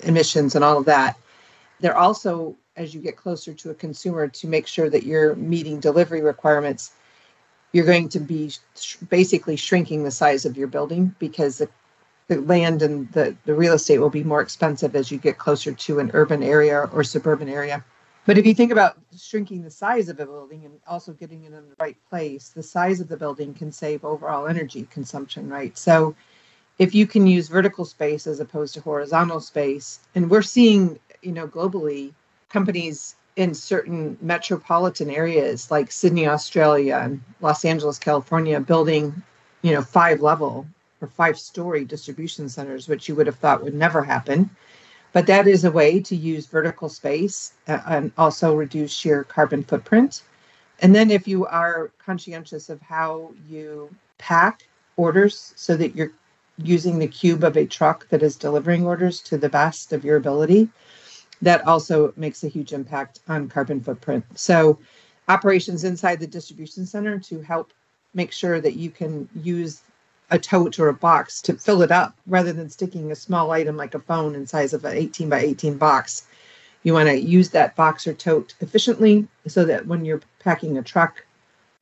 emissions, 0.00 0.54
and 0.54 0.64
all 0.64 0.78
of 0.78 0.86
that. 0.86 1.18
They're 1.80 1.96
also 1.96 2.56
as 2.76 2.94
you 2.94 3.00
get 3.00 3.16
closer 3.16 3.54
to 3.54 3.70
a 3.70 3.74
consumer 3.74 4.28
to 4.28 4.48
make 4.48 4.66
sure 4.66 4.90
that 4.90 5.04
you're 5.04 5.34
meeting 5.36 5.80
delivery 5.80 6.22
requirements 6.22 6.92
you're 7.72 7.84
going 7.84 8.08
to 8.08 8.20
be 8.20 8.50
sh- 8.76 8.96
basically 9.10 9.56
shrinking 9.56 10.04
the 10.04 10.10
size 10.10 10.44
of 10.44 10.56
your 10.56 10.68
building 10.68 11.14
because 11.18 11.58
the 11.58 11.68
the 12.28 12.40
land 12.42 12.82
and 12.82 13.10
the, 13.12 13.36
the 13.44 13.54
real 13.54 13.74
estate 13.74 13.98
will 13.98 14.10
be 14.10 14.24
more 14.24 14.40
expensive 14.40 14.96
as 14.96 15.10
you 15.10 15.18
get 15.18 15.38
closer 15.38 15.72
to 15.72 15.98
an 15.98 16.10
urban 16.14 16.42
area 16.42 16.88
or 16.92 17.04
suburban 17.04 17.48
area. 17.48 17.84
But 18.26 18.38
if 18.38 18.46
you 18.46 18.54
think 18.54 18.72
about 18.72 18.96
shrinking 19.18 19.62
the 19.62 19.70
size 19.70 20.08
of 20.08 20.18
a 20.18 20.24
building 20.24 20.64
and 20.64 20.80
also 20.86 21.12
getting 21.12 21.44
it 21.44 21.48
in 21.48 21.68
the 21.68 21.76
right 21.78 21.96
place, 22.08 22.48
the 22.48 22.62
size 22.62 23.00
of 23.00 23.08
the 23.08 23.16
building 23.16 23.52
can 23.52 23.70
save 23.70 24.04
overall 24.04 24.46
energy 24.48 24.88
consumption, 24.90 25.50
right? 25.50 25.76
So 25.76 26.16
if 26.78 26.94
you 26.94 27.06
can 27.06 27.26
use 27.26 27.48
vertical 27.48 27.84
space 27.84 28.26
as 28.26 28.40
opposed 28.40 28.72
to 28.74 28.80
horizontal 28.80 29.40
space, 29.40 30.00
and 30.14 30.30
we're 30.30 30.42
seeing, 30.42 30.98
you 31.20 31.32
know, 31.32 31.46
globally 31.46 32.14
companies 32.54 33.16
in 33.34 33.52
certain 33.52 34.16
metropolitan 34.20 35.10
areas 35.10 35.72
like 35.72 35.90
Sydney, 35.90 36.28
Australia, 36.28 37.00
and 37.02 37.20
Los 37.40 37.64
Angeles, 37.64 37.98
California, 37.98 38.60
building, 38.60 39.12
you 39.62 39.72
know, 39.72 39.82
five 39.82 40.20
level 40.20 40.64
or 41.00 41.08
five 41.08 41.36
story 41.36 41.84
distribution 41.84 42.48
centers, 42.48 42.86
which 42.86 43.08
you 43.08 43.16
would 43.16 43.26
have 43.26 43.40
thought 43.40 43.64
would 43.64 43.74
never 43.74 44.04
happen. 44.04 44.48
But 45.12 45.26
that 45.26 45.48
is 45.48 45.64
a 45.64 45.70
way 45.70 46.00
to 46.00 46.14
use 46.14 46.46
vertical 46.46 46.88
space 46.88 47.54
uh, 47.66 47.80
and 47.88 48.12
also 48.16 48.54
reduce 48.54 49.04
your 49.04 49.24
carbon 49.24 49.64
footprint. 49.64 50.22
And 50.80 50.94
then 50.94 51.10
if 51.10 51.26
you 51.26 51.46
are 51.46 51.90
conscientious 51.98 52.70
of 52.70 52.80
how 52.80 53.32
you 53.48 53.90
pack 54.18 54.62
orders 54.96 55.54
so 55.56 55.76
that 55.76 55.96
you're 55.96 56.12
using 56.58 57.00
the 57.00 57.08
cube 57.08 57.42
of 57.42 57.56
a 57.56 57.66
truck 57.66 58.08
that 58.10 58.22
is 58.22 58.36
delivering 58.36 58.86
orders 58.86 59.20
to 59.22 59.36
the 59.36 59.48
best 59.48 59.92
of 59.92 60.04
your 60.04 60.16
ability, 60.16 60.68
that 61.42 61.66
also 61.66 62.12
makes 62.16 62.44
a 62.44 62.48
huge 62.48 62.72
impact 62.72 63.20
on 63.28 63.48
carbon 63.48 63.80
footprint. 63.80 64.24
So 64.34 64.78
operations 65.28 65.84
inside 65.84 66.20
the 66.20 66.26
distribution 66.26 66.86
center 66.86 67.18
to 67.18 67.40
help 67.40 67.72
make 68.14 68.32
sure 68.32 68.60
that 68.60 68.74
you 68.74 68.90
can 68.90 69.28
use 69.42 69.82
a 70.30 70.38
tote 70.38 70.78
or 70.78 70.88
a 70.88 70.94
box 70.94 71.42
to 71.42 71.54
fill 71.54 71.82
it 71.82 71.90
up 71.90 72.14
rather 72.26 72.52
than 72.52 72.70
sticking 72.70 73.12
a 73.12 73.16
small 73.16 73.50
item 73.50 73.76
like 73.76 73.94
a 73.94 74.00
phone 74.00 74.34
in 74.34 74.46
size 74.46 74.72
of 74.72 74.84
an 74.84 74.96
18 74.96 75.28
by 75.28 75.40
18 75.40 75.76
box. 75.76 76.26
You 76.82 76.92
want 76.92 77.08
to 77.08 77.18
use 77.18 77.50
that 77.50 77.76
box 77.76 78.06
or 78.06 78.14
tote 78.14 78.54
efficiently 78.60 79.26
so 79.46 79.64
that 79.64 79.86
when 79.86 80.04
you're 80.04 80.20
packing 80.38 80.78
a 80.78 80.82
truck, 80.82 81.24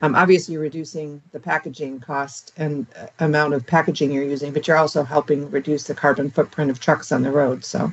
um, 0.01 0.15
obviously 0.15 0.53
you're 0.53 0.61
reducing 0.61 1.21
the 1.31 1.39
packaging 1.39 1.99
cost 1.99 2.51
and 2.57 2.85
uh, 2.97 3.07
amount 3.19 3.53
of 3.53 3.65
packaging 3.65 4.11
you're 4.11 4.23
using, 4.23 4.51
but 4.51 4.67
you're 4.67 4.77
also 4.77 5.03
helping 5.03 5.49
reduce 5.49 5.85
the 5.85 5.95
carbon 5.95 6.29
footprint 6.29 6.69
of 6.69 6.79
trucks 6.79 7.11
on 7.11 7.23
the 7.23 7.31
road. 7.31 7.63
So 7.63 7.91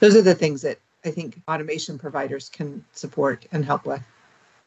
those 0.00 0.16
are 0.16 0.22
the 0.22 0.34
things 0.34 0.62
that 0.62 0.78
I 1.04 1.10
think 1.10 1.40
automation 1.48 1.98
providers 1.98 2.48
can 2.48 2.84
support 2.92 3.46
and 3.52 3.64
help 3.64 3.86
with. 3.86 4.02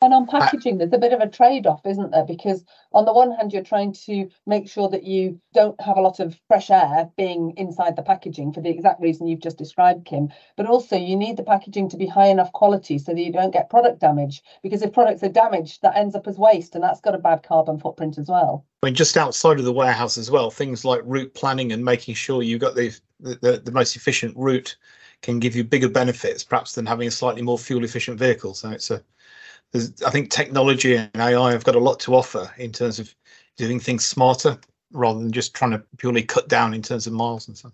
And 0.04 0.13
on 0.13 0.28
packaging, 0.28 0.80
there's 0.80 0.92
a 0.92 0.98
bit 0.98 1.13
of 1.13 1.22
a 1.22 1.30
trade 1.30 1.66
off, 1.66 1.86
isn't 1.86 2.12
there? 2.12 2.25
Because 2.25 2.66
on 2.92 3.06
the 3.06 3.13
one 3.13 3.32
hand, 3.32 3.54
you're 3.54 3.63
trying 3.63 3.94
to 4.06 4.30
make 4.46 4.68
sure 4.68 4.90
that 4.90 5.06
you 5.06 5.40
don't 5.54 5.80
have 5.80 5.96
a 5.96 6.02
lot 6.02 6.20
of 6.20 6.38
fresh 6.50 6.70
air 6.70 7.10
being 7.16 7.54
inside 7.56 7.96
the 7.96 8.02
packaging 8.02 8.52
for 8.52 8.60
the 8.60 8.70
exact 8.70 9.00
reason 9.00 9.28
you've 9.28 9.40
just 9.40 9.58
described, 9.58 10.04
Kim. 10.04 10.28
But 10.58 10.66
also, 10.66 10.98
you 10.98 11.16
need 11.16 11.38
the 11.38 11.44
packaging 11.44 11.88
to 11.88 11.96
be 11.96 12.06
high 12.06 12.25
enough 12.25 12.52
quality 12.52 12.98
so 12.98 13.13
that 13.13 13.22
you 13.22 13.32
don't 13.32 13.54
get 13.54 13.70
product 13.70 14.02
damage. 14.02 14.44
Because 14.62 14.82
if 14.82 14.92
products 14.92 15.24
are 15.24 15.30
damaged, 15.30 15.82
that 15.84 15.96
ends 15.96 16.16
up 16.16 16.28
as 16.28 16.38
waste, 16.38 16.75
and 16.75 16.84
that's 16.84 17.00
got 17.00 17.16
a 17.16 17.20
bad 17.20 17.42
carbon 17.42 17.80
footprint 17.80 18.18
as 18.18 18.28
well. 18.28 18.66
I 18.84 18.88
mean, 18.88 18.96
just 18.96 19.16
outside 19.16 19.58
of 19.58 19.63
the 19.63 19.72
warehouse 19.72 20.18
as 20.18 20.30
well, 20.30 20.52
things 20.52 20.84
like 20.84 21.00
route 21.06 21.34
planning 21.34 21.72
and 21.72 21.86
making 21.86 22.16
sure 22.16 22.44
you've 22.44 22.60
got 22.60 22.75
the, 22.75 22.94
the, 23.22 23.62
the 23.63 23.72
most 23.72 23.96
efficient 23.96 24.36
route 24.36 24.75
can 25.24 25.39
give 25.39 25.56
you 25.56 25.63
bigger 25.63 25.89
benefits 25.89 26.44
perhaps 26.44 26.75
than 26.75 26.86
having 26.86 27.08
a 27.08 27.12
slightly 27.12 27.42
more 27.42 27.58
fuel 27.58 27.84
efficient 27.84 28.20
vehicle. 28.20 28.53
So 28.53 28.70
it's 28.70 28.92
a 28.92 29.01
I 30.06 30.12
think 30.12 30.30
technology 30.30 30.96
and 30.96 31.10
AI 31.15 31.51
have 31.51 31.63
got 31.63 31.75
a 31.75 31.80
lot 31.80 32.00
to 32.01 32.13
offer 32.13 32.51
in 32.58 32.72
terms 32.72 33.00
of 33.00 33.15
doing 33.58 33.80
things 33.80 34.06
smarter 34.06 34.60
rather 34.92 35.20
than 35.20 35.32
just 35.32 35.56
trying 35.56 35.72
to 35.72 35.82
purely 35.98 36.22
cut 36.22 36.48
down 36.48 36.75
in 36.75 36.84
terms 36.84 37.08
of 37.08 37.13
miles 37.13 37.48
and 37.48 37.58
so 37.58 37.68
on. 37.68 37.74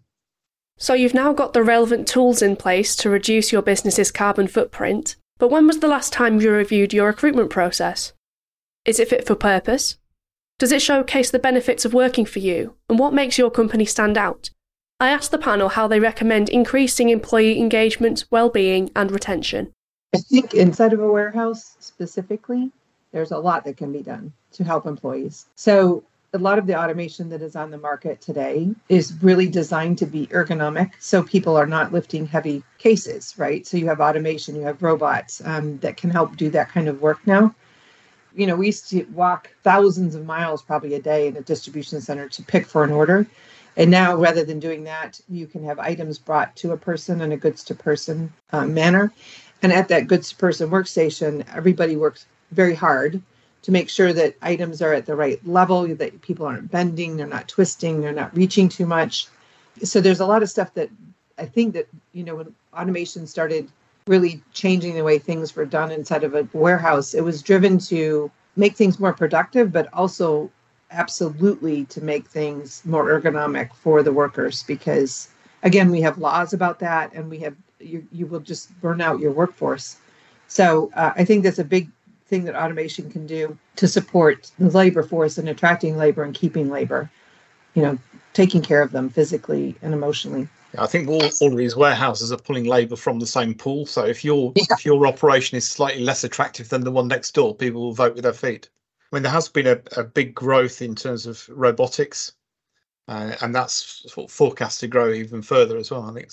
So 0.77 0.93
you've 0.93 1.13
now 1.13 1.33
got 1.33 1.51
the 1.51 1.61
relevant 1.61 2.07
tools 2.07 2.41
in 2.41 2.55
place 2.55 2.95
to 2.97 3.09
reduce 3.09 3.51
your 3.51 3.61
business's 3.61 4.11
carbon 4.11 4.47
footprint. 4.47 5.17
But 5.37 5.49
when 5.49 5.67
was 5.67 5.79
the 5.79 5.89
last 5.89 6.13
time 6.13 6.39
you 6.39 6.51
reviewed 6.51 6.93
your 6.93 7.07
recruitment 7.07 7.49
process? 7.49 8.13
Is 8.85 8.97
it 8.97 9.09
fit 9.09 9.27
for 9.27 9.35
purpose? 9.35 9.97
Does 10.57 10.71
it 10.71 10.81
showcase 10.81 11.31
the 11.31 11.39
benefits 11.39 11.83
of 11.83 11.93
working 11.93 12.25
for 12.25 12.39
you? 12.39 12.75
And 12.87 12.97
what 12.97 13.13
makes 13.13 13.37
your 13.37 13.51
company 13.51 13.83
stand 13.83 14.17
out? 14.17 14.51
I 15.01 15.11
asked 15.11 15.31
the 15.31 15.37
panel 15.37 15.69
how 15.69 15.87
they 15.87 16.01
recommend 16.01 16.49
increasing 16.49 17.07
employee 17.07 17.57
engagement, 17.57 18.25
well-being, 18.31 18.91
and 18.97 19.09
retention. 19.09 19.71
I 20.13 20.17
think 20.17 20.53
inside 20.53 20.91
of 20.91 20.99
a 20.99 21.09
warehouse 21.09 21.77
specifically, 21.79 22.69
there's 23.13 23.31
a 23.31 23.37
lot 23.37 23.63
that 23.63 23.77
can 23.77 23.93
be 23.93 24.01
done 24.01 24.33
to 24.53 24.63
help 24.65 24.85
employees. 24.85 25.45
So, 25.55 26.03
a 26.33 26.37
lot 26.37 26.59
of 26.59 26.67
the 26.67 26.77
automation 26.77 27.29
that 27.29 27.41
is 27.41 27.55
on 27.55 27.71
the 27.71 27.77
market 27.77 28.19
today 28.21 28.69
is 28.89 29.13
really 29.23 29.47
designed 29.47 29.97
to 29.99 30.05
be 30.05 30.27
ergonomic. 30.27 30.91
So, 30.99 31.23
people 31.23 31.55
are 31.55 31.65
not 31.65 31.93
lifting 31.93 32.25
heavy 32.25 32.61
cases, 32.77 33.33
right? 33.37 33.65
So, 33.65 33.77
you 33.77 33.87
have 33.87 34.01
automation, 34.01 34.55
you 34.55 34.63
have 34.63 34.83
robots 34.83 35.41
um, 35.45 35.77
that 35.77 35.95
can 35.95 36.09
help 36.09 36.35
do 36.35 36.49
that 36.49 36.69
kind 36.69 36.89
of 36.89 37.01
work 37.01 37.25
now. 37.25 37.55
You 38.35 38.47
know, 38.47 38.57
we 38.57 38.65
used 38.65 38.89
to 38.89 39.05
walk 39.13 39.49
thousands 39.63 40.13
of 40.13 40.25
miles 40.25 40.61
probably 40.61 40.95
a 40.95 41.01
day 41.01 41.27
in 41.27 41.37
a 41.37 41.41
distribution 41.41 42.01
center 42.01 42.27
to 42.27 42.43
pick 42.43 42.65
for 42.65 42.83
an 42.83 42.91
order. 42.91 43.25
And 43.79 43.89
now, 43.89 44.13
rather 44.17 44.43
than 44.43 44.59
doing 44.59 44.83
that, 44.83 45.21
you 45.29 45.47
can 45.47 45.63
have 45.63 45.79
items 45.79 46.19
brought 46.19 46.53
to 46.57 46.73
a 46.73 46.77
person 46.77 47.21
in 47.21 47.31
a 47.31 47.37
goods 47.37 47.63
to 47.63 47.73
person 47.73 48.33
uh, 48.51 48.65
manner. 48.65 49.13
And 49.63 49.71
at 49.71 49.87
that 49.87 50.07
goods 50.07 50.29
to 50.29 50.35
person 50.35 50.69
workstation, 50.69 51.45
everybody 51.55 51.95
works 51.95 52.25
very 52.51 52.75
hard 52.75 53.21
to 53.61 53.71
make 53.71 53.89
sure 53.89 54.11
that 54.11 54.35
items 54.41 54.81
are 54.81 54.91
at 54.91 55.05
the 55.05 55.15
right 55.15 55.39
level, 55.47 55.87
that 55.95 56.21
people 56.21 56.45
aren't 56.45 56.69
bending, 56.69 57.15
they're 57.15 57.25
not 57.25 57.47
twisting, 57.47 58.01
they're 58.01 58.11
not 58.11 58.35
reaching 58.35 58.67
too 58.67 58.85
much. 58.85 59.27
So 59.81 60.01
there's 60.01 60.19
a 60.19 60.25
lot 60.25 60.43
of 60.43 60.49
stuff 60.49 60.73
that 60.73 60.89
I 61.37 61.45
think 61.45 61.73
that, 61.73 61.87
you 62.11 62.25
know, 62.25 62.35
when 62.35 62.53
automation 62.73 63.25
started 63.27 63.71
really 64.07 64.43
changing 64.51 64.95
the 64.95 65.05
way 65.05 65.19
things 65.19 65.55
were 65.55 65.65
done 65.65 65.89
inside 65.89 66.25
of 66.25 66.35
a 66.35 66.45
warehouse, 66.51 67.13
it 67.13 67.21
was 67.21 67.41
driven 67.41 67.77
to 67.79 68.29
make 68.57 68.75
things 68.75 68.99
more 68.99 69.13
productive, 69.13 69.71
but 69.71 69.87
also 69.93 70.51
absolutely 70.91 71.85
to 71.85 72.03
make 72.03 72.27
things 72.27 72.83
more 72.85 73.05
ergonomic 73.05 73.73
for 73.73 74.01
the 74.01 74.11
workers 74.11 74.63
because 74.63 75.29
again 75.63 75.91
we 75.91 76.01
have 76.01 76.17
laws 76.17 76.53
about 76.53 76.79
that 76.79 77.13
and 77.13 77.29
we 77.29 77.39
have 77.39 77.55
you, 77.79 78.05
you 78.11 78.25
will 78.27 78.39
just 78.39 78.79
burn 78.81 79.01
out 79.01 79.19
your 79.19 79.31
workforce. 79.31 79.97
So 80.47 80.91
uh, 80.95 81.11
I 81.15 81.25
think 81.25 81.43
that's 81.43 81.59
a 81.59 81.63
big 81.63 81.89
thing 82.25 82.43
that 82.45 82.55
automation 82.55 83.09
can 83.09 83.25
do 83.25 83.57
to 83.77 83.87
support 83.87 84.51
the 84.59 84.69
labor 84.69 85.03
force 85.03 85.37
and 85.37 85.49
attracting 85.49 85.97
labor 85.97 86.23
and 86.23 86.33
keeping 86.33 86.69
labor, 86.69 87.09
you 87.73 87.81
know, 87.81 87.97
taking 88.33 88.61
care 88.61 88.81
of 88.81 88.91
them 88.91 89.09
physically 89.09 89.75
and 89.81 89.93
emotionally. 89.93 90.47
yeah, 90.73 90.83
I 90.83 90.87
think 90.87 91.07
all, 91.07 91.23
all 91.41 91.51
of 91.51 91.57
these 91.57 91.75
warehouses 91.75 92.31
are 92.31 92.37
pulling 92.37 92.65
labour 92.65 92.95
from 92.95 93.19
the 93.19 93.27
same 93.27 93.53
pool. 93.53 93.85
So 93.85 94.05
if 94.05 94.23
your 94.23 94.53
yeah. 94.55 94.65
if 94.71 94.85
your 94.85 95.07
operation 95.07 95.57
is 95.57 95.67
slightly 95.67 96.03
less 96.03 96.23
attractive 96.23 96.69
than 96.69 96.83
the 96.83 96.91
one 96.91 97.07
next 97.07 97.33
door, 97.33 97.55
people 97.55 97.81
will 97.81 97.93
vote 97.93 98.15
with 98.15 98.23
their 98.23 98.33
feet. 98.33 98.69
Mean, 99.11 99.23
there 99.23 99.31
has 99.31 99.49
been 99.49 99.67
a, 99.67 99.81
a 99.97 100.03
big 100.03 100.35
growth 100.35 100.81
in 100.81 100.95
terms 100.95 101.25
of 101.25 101.47
robotics 101.49 102.33
uh, 103.09 103.35
and 103.41 103.55
that's 103.55 104.03
sort 104.11 104.29
of 104.29 104.31
forecast 104.31 104.79
to 104.79 104.87
grow 104.87 105.11
even 105.11 105.41
further 105.41 105.77
as 105.77 105.89
well. 105.89 106.03
I 106.03 106.13
think, 106.13 106.29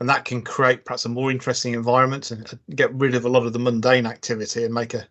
and 0.00 0.08
that 0.08 0.24
can 0.24 0.40
create 0.40 0.86
perhaps 0.86 1.04
a 1.04 1.10
more 1.10 1.30
interesting 1.30 1.74
environment 1.74 2.30
and 2.30 2.46
uh, 2.46 2.56
get 2.74 2.94
rid 2.94 3.14
of 3.14 3.26
a 3.26 3.28
lot 3.28 3.44
of 3.44 3.52
the 3.52 3.58
mundane 3.58 4.06
activity 4.06 4.64
and 4.64 4.72
make 4.72 4.94
a 4.94 5.06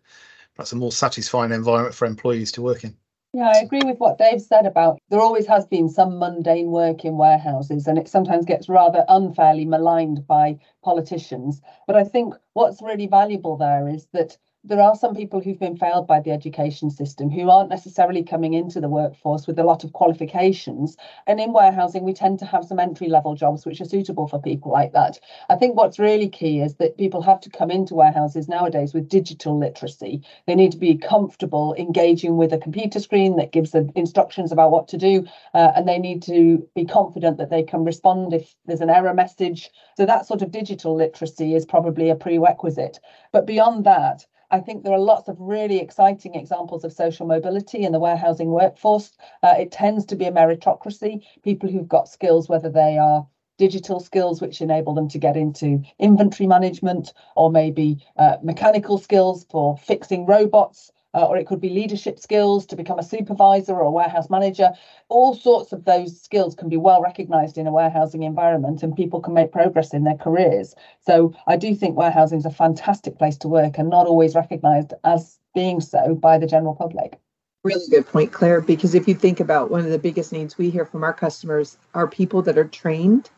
perhaps 0.55 0.71
a 0.71 0.75
more 0.75 0.91
satisfying 0.91 1.51
environment 1.51 1.93
for 1.93 2.07
employees 2.07 2.51
to 2.53 2.63
work 2.63 2.83
in. 2.83 2.97
Yeah, 3.33 3.51
I 3.53 3.59
agree 3.59 3.81
with 3.83 3.99
what 3.99 4.17
Dave 4.17 4.41
said 4.41 4.65
about 4.65 4.97
there 5.09 5.21
always 5.21 5.45
has 5.45 5.67
been 5.67 5.89
some 5.89 6.17
mundane 6.17 6.71
work 6.71 7.05
in 7.05 7.17
warehouses, 7.17 7.85
and 7.85 7.99
it 7.99 8.07
sometimes 8.07 8.45
gets 8.45 8.67
rather 8.67 9.05
unfairly 9.07 9.65
maligned 9.65 10.25
by 10.25 10.57
politicians. 10.83 11.61
But 11.85 11.97
I 11.97 12.03
think 12.03 12.33
what's 12.53 12.81
really 12.81 13.05
valuable 13.05 13.57
there 13.57 13.87
is 13.87 14.07
that 14.13 14.39
there 14.67 14.81
are 14.81 14.95
some 14.95 15.13
people 15.13 15.39
who've 15.39 15.59
been 15.59 15.77
failed 15.77 16.07
by 16.07 16.19
the 16.19 16.31
education 16.31 16.89
system 16.89 17.29
who 17.29 17.51
aren't 17.51 17.69
necessarily 17.69 18.23
coming 18.23 18.55
into 18.55 18.81
the 18.81 18.89
workforce 18.89 19.45
with 19.45 19.59
a 19.59 19.63
lot 19.63 19.83
of 19.83 19.93
qualifications. 19.93 20.97
And 21.27 21.39
in 21.39 21.53
warehousing, 21.53 22.03
we 22.03 22.13
tend 22.13 22.39
to 22.39 22.45
have 22.45 22.65
some 22.65 22.79
entry 22.79 23.07
level 23.07 23.35
jobs 23.35 23.63
which 23.63 23.79
are 23.79 23.85
suitable 23.85 24.27
for 24.27 24.41
people 24.41 24.71
like 24.71 24.91
that. 24.93 25.19
I 25.49 25.55
think 25.55 25.75
what's 25.75 25.99
really 25.99 26.29
key 26.29 26.61
is 26.61 26.75
that 26.75 26.97
people 26.97 27.21
have 27.21 27.39
to 27.41 27.49
come 27.51 27.69
into 27.69 27.93
warehouses 27.93 28.47
nowadays 28.47 28.91
with 28.91 29.07
digital 29.07 29.55
literacy. 29.55 30.23
They 30.47 30.55
need 30.55 30.71
to 30.71 30.79
be 30.79 30.97
comfortable 30.97 31.75
engaging 31.77 32.35
with 32.35 32.51
a 32.51 32.57
computer 32.57 32.99
screen 32.99 33.35
that 33.35 33.51
gives 33.51 33.69
them 33.69 33.91
instructions 33.95 34.51
about 34.51 34.71
what 34.71 34.87
to 34.87 34.97
do, 34.97 35.27
uh, 35.53 35.73
and 35.75 35.87
they 35.87 35.99
need 35.99 36.23
to 36.23 36.67
be 36.73 36.85
confident 36.85 37.37
that 37.37 37.51
they 37.51 37.61
can 37.61 37.83
respond 37.83 38.33
if 38.33 38.55
there's 38.65 38.81
an 38.81 38.89
error 38.89 39.13
message. 39.13 39.69
So 39.95 40.07
that 40.07 40.25
sort 40.25 40.41
of 40.41 40.49
digital 40.49 40.95
literacy 40.95 41.53
is 41.53 41.67
probably 41.67 42.09
a 42.09 42.15
prerequisite. 42.15 42.99
But 43.31 43.45
beyond 43.45 43.85
that, 43.85 44.25
I 44.55 44.61
think 44.61 44.83
there 44.83 44.93
are 44.93 44.99
lots 44.99 45.27
of 45.27 45.35
really 45.37 45.79
exciting 45.79 46.33
examples 46.33 46.85
of 46.85 46.93
social 46.93 47.27
mobility 47.27 47.83
in 47.83 47.91
the 47.91 47.99
warehousing 47.99 48.51
workforce. 48.51 49.11
Uh, 49.43 49.55
it 49.59 49.69
tends 49.69 50.05
to 50.05 50.15
be 50.15 50.23
a 50.23 50.31
meritocracy, 50.31 51.25
people 51.43 51.69
who've 51.69 51.89
got 51.89 52.07
skills, 52.07 52.47
whether 52.47 52.69
they 52.69 52.97
are 52.97 53.27
digital 53.57 53.99
skills 53.99 54.39
which 54.39 54.61
enable 54.61 54.93
them 54.93 55.09
to 55.09 55.19
get 55.19 55.35
into 55.35 55.83
inventory 55.99 56.47
management 56.47 57.11
or 57.35 57.51
maybe 57.51 58.01
uh, 58.15 58.37
mechanical 58.41 58.97
skills 58.97 59.45
for 59.49 59.77
fixing 59.77 60.25
robots 60.25 60.89
uh, 61.15 61.25
or 61.25 61.37
it 61.37 61.47
could 61.47 61.61
be 61.61 61.69
leadership 61.69 62.19
skills 62.19 62.65
to 62.65 62.75
become 62.75 62.99
a 62.99 63.03
supervisor 63.03 63.73
or 63.73 63.83
a 63.83 63.91
warehouse 63.91 64.29
manager. 64.29 64.71
All 65.07 65.33
sorts 65.33 65.71
of 65.71 65.85
those 65.85 66.21
skills 66.21 66.55
can 66.55 66.67
be 66.67 66.77
well 66.77 67.01
recognised 67.01 67.57
in 67.57 67.67
a 67.67 67.71
warehousing 67.71 68.23
environment, 68.23 68.83
and 68.83 68.95
people 68.95 69.21
can 69.21 69.33
make 69.33 69.51
progress 69.51 69.93
in 69.93 70.03
their 70.03 70.17
careers. 70.17 70.75
So 70.99 71.33
I 71.47 71.55
do 71.55 71.73
think 71.73 71.97
warehousing 71.97 72.39
is 72.39 72.45
a 72.45 72.51
fantastic 72.51 73.17
place 73.17 73.37
to 73.37 73.47
work 73.47 73.77
and 73.77 73.89
not 73.89 74.07
always 74.07 74.35
recognised 74.35 74.93
as 75.03 75.39
being 75.53 75.79
so 75.79 76.15
by 76.15 76.37
the 76.37 76.47
general 76.47 76.75
public. 76.75 77.17
Really 77.63 77.87
good 77.89 78.05
point, 78.05 78.31
Clare, 78.31 78.61
because 78.61 78.93
if 78.93 79.07
you 79.07 79.15
think 79.15 79.39
about 79.39 79.71
one 79.71 79.79
of 79.79 79.89
the 79.89 79.97
biggest 79.97 80.31
needs 80.31 80.57
we 80.57 80.69
hear 80.69 80.85
from 80.85 81.03
our 81.03 81.13
customers 81.13 81.77
are 81.95 82.07
people 82.07 82.43
that 82.43 82.57
are 82.57 82.65
trained 82.67 83.29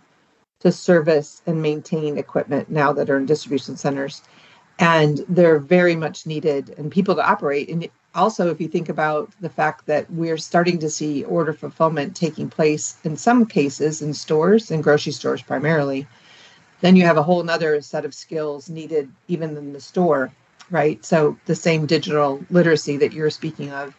to 0.60 0.72
service 0.72 1.42
and 1.46 1.62
maintain 1.62 2.18
equipment 2.18 2.70
now 2.70 2.92
that 2.92 3.10
are 3.10 3.18
in 3.18 3.26
distribution 3.26 3.78
centers. 3.78 4.24
And 4.80 5.26
they're 5.28 5.60
very 5.60 5.96
much 5.96 6.26
needed 6.26 6.76
and 6.78 6.92
people 6.92 7.16
to 7.16 7.28
operate. 7.28 7.70
And 7.70 7.90
also, 8.14 8.50
if 8.50 8.62
you 8.62 8.68
think 8.68 8.90
about 8.90 9.32
the 9.42 9.50
fact 9.50 9.86
that 9.88 10.10
we're 10.12 10.38
starting 10.38 10.80
to 10.80 10.90
see 10.90 11.24
order 11.24 11.54
fulfillment 11.54 12.16
taking 12.16 12.50
place 12.50 12.98
in 13.04 13.18
some 13.18 13.46
cases 13.46 14.02
in 14.02 14.14
stores 14.14 14.72
and 14.72 14.84
grocery 14.84 15.14
stores 15.14 15.42
primarily, 15.42 16.08
then 16.82 16.96
you 16.96 17.04
have 17.04 17.18
a 17.18 17.24
whole 17.24 17.44
nother 17.44 17.82
set 17.82 18.06
of 18.06 18.14
skills 18.14 18.70
needed 18.70 19.12
even 19.28 19.58
in 19.58 19.74
the 19.74 19.80
store, 19.80 20.32
right? 20.70 21.04
So 21.04 21.38
the 21.46 21.56
same 21.56 21.86
digital 21.86 22.44
literacy 22.50 22.98
that 22.98 23.14
you're 23.14 23.30
speaking 23.30 23.72
of 23.72 23.96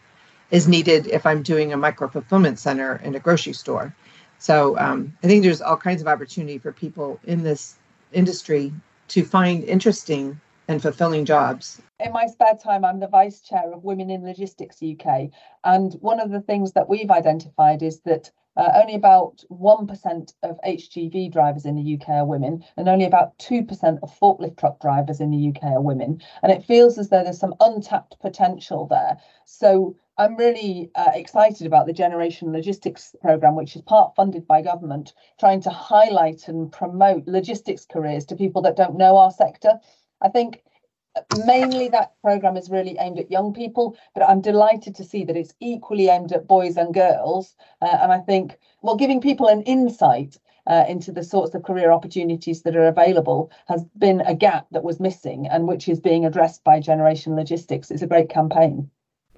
is 0.51 0.67
needed 0.67 1.07
if 1.07 1.25
I'm 1.25 1.43
doing 1.43 1.73
a 1.73 1.77
micro 1.77 2.07
fulfillment 2.07 2.59
center 2.59 3.01
in 3.03 3.15
a 3.15 3.19
grocery 3.19 3.53
store. 3.53 3.93
So 4.39 4.77
um, 4.79 5.13
I 5.23 5.27
think 5.27 5.43
there's 5.43 5.61
all 5.61 5.77
kinds 5.77 6.01
of 6.01 6.07
opportunity 6.07 6.57
for 6.57 6.71
people 6.71 7.19
in 7.25 7.43
this 7.43 7.75
industry 8.13 8.73
to 9.09 9.23
find 9.23 9.63
interesting 9.63 10.39
and 10.69 10.83
fulfilling 10.83 11.25
jobs. 11.25 11.81
In 11.99 12.13
my 12.13 12.27
spare 12.27 12.53
time, 12.53 12.85
I'm 12.85 12.99
the 12.99 13.07
vice 13.07 13.41
chair 13.41 13.73
of 13.73 13.83
Women 13.83 14.11
in 14.11 14.23
Logistics 14.23 14.83
UK. 14.83 15.31
And 15.63 15.93
one 15.95 16.19
of 16.19 16.29
the 16.29 16.41
things 16.41 16.73
that 16.73 16.87
we've 16.87 17.09
identified 17.09 17.81
is 17.81 18.01
that 18.01 18.29
uh, 18.55 18.71
only 18.75 18.93
about 18.93 19.43
1% 19.49 20.33
of 20.43 20.59
HGV 20.63 21.31
drivers 21.31 21.65
in 21.65 21.75
the 21.75 21.95
UK 21.95 22.09
are 22.09 22.25
women, 22.25 22.63
and 22.77 22.87
only 22.87 23.05
about 23.05 23.35
2% 23.39 23.99
of 24.03 24.19
forklift 24.19 24.57
truck 24.57 24.79
drivers 24.79 25.19
in 25.19 25.31
the 25.31 25.49
UK 25.49 25.63
are 25.63 25.81
women. 25.81 26.21
And 26.43 26.51
it 26.51 26.65
feels 26.65 26.99
as 26.99 27.09
though 27.09 27.23
there's 27.23 27.39
some 27.39 27.55
untapped 27.59 28.19
potential 28.19 28.85
there. 28.85 29.17
So 29.45 29.95
I'm 30.19 30.35
really 30.35 30.91
uh, 30.93 31.11
excited 31.15 31.65
about 31.65 31.87
the 31.87 31.93
Generation 31.93 32.51
Logistics 32.51 33.15
Programme, 33.21 33.55
which 33.55 33.75
is 33.75 33.81
part 33.81 34.13
funded 34.15 34.45
by 34.45 34.61
government, 34.61 35.13
trying 35.39 35.61
to 35.61 35.71
highlight 35.71 36.47
and 36.47 36.71
promote 36.71 37.25
logistics 37.25 37.85
careers 37.85 38.25
to 38.25 38.35
people 38.35 38.61
that 38.63 38.75
don't 38.75 38.97
know 38.97 39.17
our 39.17 39.31
sector. 39.31 39.79
I 40.21 40.29
think 40.29 40.63
mainly 41.45 41.89
that 41.89 42.13
program 42.21 42.57
is 42.57 42.69
really 42.69 42.97
aimed 42.99 43.19
at 43.19 43.31
young 43.31 43.53
people, 43.53 43.97
but 44.13 44.27
I'm 44.27 44.41
delighted 44.41 44.95
to 44.95 45.03
see 45.03 45.23
that 45.25 45.37
it's 45.37 45.53
equally 45.59 46.07
aimed 46.07 46.31
at 46.31 46.47
boys 46.47 46.77
and 46.77 46.93
girls. 46.93 47.55
Uh, 47.81 47.97
and 48.01 48.11
I 48.11 48.19
think, 48.19 48.57
well, 48.81 48.95
giving 48.95 49.21
people 49.21 49.47
an 49.47 49.61
insight 49.63 50.37
uh, 50.67 50.85
into 50.87 51.11
the 51.11 51.23
sorts 51.23 51.55
of 51.55 51.63
career 51.63 51.91
opportunities 51.91 52.61
that 52.61 52.75
are 52.75 52.87
available 52.87 53.51
has 53.67 53.83
been 53.97 54.21
a 54.21 54.35
gap 54.35 54.67
that 54.71 54.83
was 54.83 54.99
missing 54.99 55.47
and 55.47 55.67
which 55.67 55.87
is 55.89 55.99
being 55.99 56.25
addressed 56.25 56.63
by 56.63 56.79
Generation 56.79 57.35
Logistics. 57.35 57.91
It's 57.91 58.03
a 58.03 58.07
great 58.07 58.29
campaign. 58.29 58.89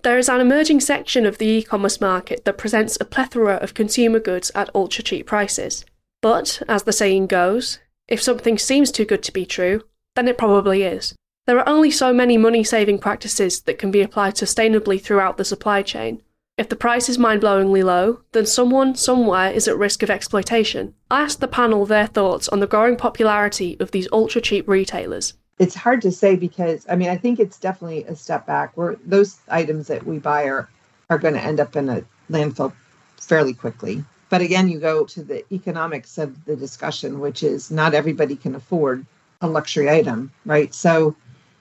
There 0.04 0.18
is 0.18 0.30
an 0.30 0.42
emerging 0.42 0.80
section 0.80 1.26
of 1.26 1.38
the 1.38 1.48
e 1.48 1.64
commerce 1.64 2.02
market 2.02 2.44
that 2.46 2.58
presents 2.58 2.98
a 3.00 3.06
plethora 3.06 3.56
of 3.56 3.76
consumer 3.76 4.20
goods 4.20 4.52
at 4.56 4.70
ultra 4.74 5.04
cheap 5.04 5.28
prices. 5.28 5.86
But, 6.22 6.62
as 6.68 6.84
the 6.84 6.94
saying 6.94 7.28
goes, 7.28 7.80
if 8.08 8.22
something 8.22 8.58
seems 8.58 8.92
too 8.92 9.06
good 9.06 9.24
to 9.24 9.32
be 9.32 9.46
true, 9.46 9.84
then 10.16 10.28
it 10.28 10.38
probably 10.38 10.84
is. 10.84 11.16
There 11.48 11.58
are 11.60 11.68
only 11.68 11.92
so 11.92 12.14
many 12.14 12.38
money 12.38 12.64
saving 12.64 13.00
practices 13.00 13.62
that 13.62 13.80
can 13.80 13.92
be 13.92 14.02
applied 14.02 14.36
sustainably 14.36 15.02
throughout 15.02 15.38
the 15.38 15.46
supply 15.46 15.82
chain. 15.82 16.22
If 16.58 16.70
the 16.70 16.76
price 16.76 17.10
is 17.10 17.18
mind 17.18 17.42
blowingly 17.42 17.84
low, 17.84 18.22
then 18.34 18.46
someone 18.46 18.96
somewhere 18.96 19.52
is 19.52 19.68
at 19.68 19.78
risk 19.78 20.04
of 20.04 20.10
exploitation. 20.10 20.94
I 21.10 21.22
asked 21.22 21.40
the 21.40 21.48
panel 21.48 21.86
their 21.86 22.08
thoughts 22.08 22.48
on 22.50 22.60
the 22.60 22.68
growing 22.68 22.98
popularity 22.98 23.78
of 23.80 23.92
these 23.92 24.08
ultra 24.12 24.42
cheap 24.42 24.68
retailers 24.68 25.34
it's 25.62 25.76
hard 25.76 26.02
to 26.02 26.12
say 26.12 26.36
because 26.36 26.88
I 26.90 26.96
mean 26.96 27.10
I 27.10 27.18
think 27.18 27.40
it's 27.40 27.60
definitely 27.60 28.04
a 28.06 28.16
step 28.16 28.48
back. 28.48 28.76
Where 28.76 28.96
those 29.06 29.38
items 29.48 29.88
that 29.88 30.04
we 30.04 30.18
buy 30.18 30.46
are 30.46 30.68
are 31.12 31.20
going 31.20 31.36
to 31.36 31.44
end 31.44 31.60
up 31.60 31.76
in 31.76 31.88
a 31.88 32.04
landfill 32.32 32.74
fairly 33.18 33.54
quickly. 33.54 34.04
But 34.30 34.42
again, 34.42 34.70
you 34.70 34.80
go 34.80 35.06
to 35.06 35.22
the 35.22 35.44
economics 35.54 36.18
of 36.18 36.46
the 36.46 36.56
discussion, 36.56 37.20
which 37.20 37.44
is 37.44 37.70
not 37.70 37.94
everybody 37.94 38.36
can 38.36 38.56
afford 38.56 39.06
a 39.42 39.48
luxury 39.48 39.90
item, 39.90 40.32
right? 40.46 40.74
So 40.74 41.16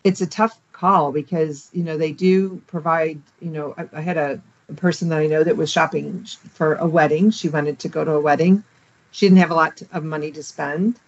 it's 0.04 0.20
a 0.20 0.26
tough 0.26 0.58
call 0.72 1.12
because 1.12 1.68
you 1.72 1.82
know 1.82 1.96
they 1.96 2.12
do 2.12 2.62
provide. 2.66 3.20
You 3.40 3.50
know, 3.50 3.74
I, 3.76 3.88
I 3.92 4.00
had 4.00 4.16
a, 4.16 4.40
a 4.68 4.74
person 4.74 5.08
that 5.08 5.18
I 5.18 5.26
know 5.26 5.44
that 5.44 5.56
was 5.56 5.70
shopping 5.70 6.24
for 6.52 6.74
a 6.76 6.86
wedding. 6.86 7.30
She 7.30 7.48
wanted 7.48 7.78
to 7.80 7.88
go 7.88 8.04
to 8.04 8.12
a 8.12 8.20
wedding. 8.20 8.64
She 9.12 9.26
didn't 9.26 9.38
have 9.38 9.50
a 9.50 9.54
lot 9.54 9.82
of 9.92 10.04
money 10.04 10.30
to 10.32 10.42
spend 10.42 11.00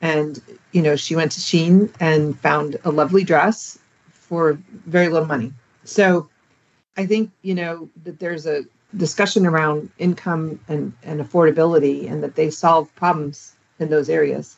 and 0.00 0.42
you 0.72 0.82
know 0.82 0.96
she 0.96 1.16
went 1.16 1.32
to 1.32 1.40
Shein 1.40 1.92
and 2.00 2.38
found 2.40 2.78
a 2.84 2.90
lovely 2.90 3.24
dress 3.24 3.78
for 4.10 4.58
very 4.86 5.08
little 5.08 5.26
money. 5.26 5.52
So 5.84 6.28
I 6.96 7.06
think 7.06 7.30
you 7.42 7.54
know 7.54 7.88
that 8.04 8.18
there's 8.18 8.46
a 8.46 8.64
discussion 8.96 9.46
around 9.46 9.90
income 9.98 10.60
and, 10.68 10.92
and 11.02 11.20
affordability 11.20 12.10
and 12.10 12.22
that 12.22 12.34
they 12.34 12.50
solve 12.50 12.94
problems 12.94 13.56
in 13.78 13.90
those 13.90 14.08
areas. 14.08 14.56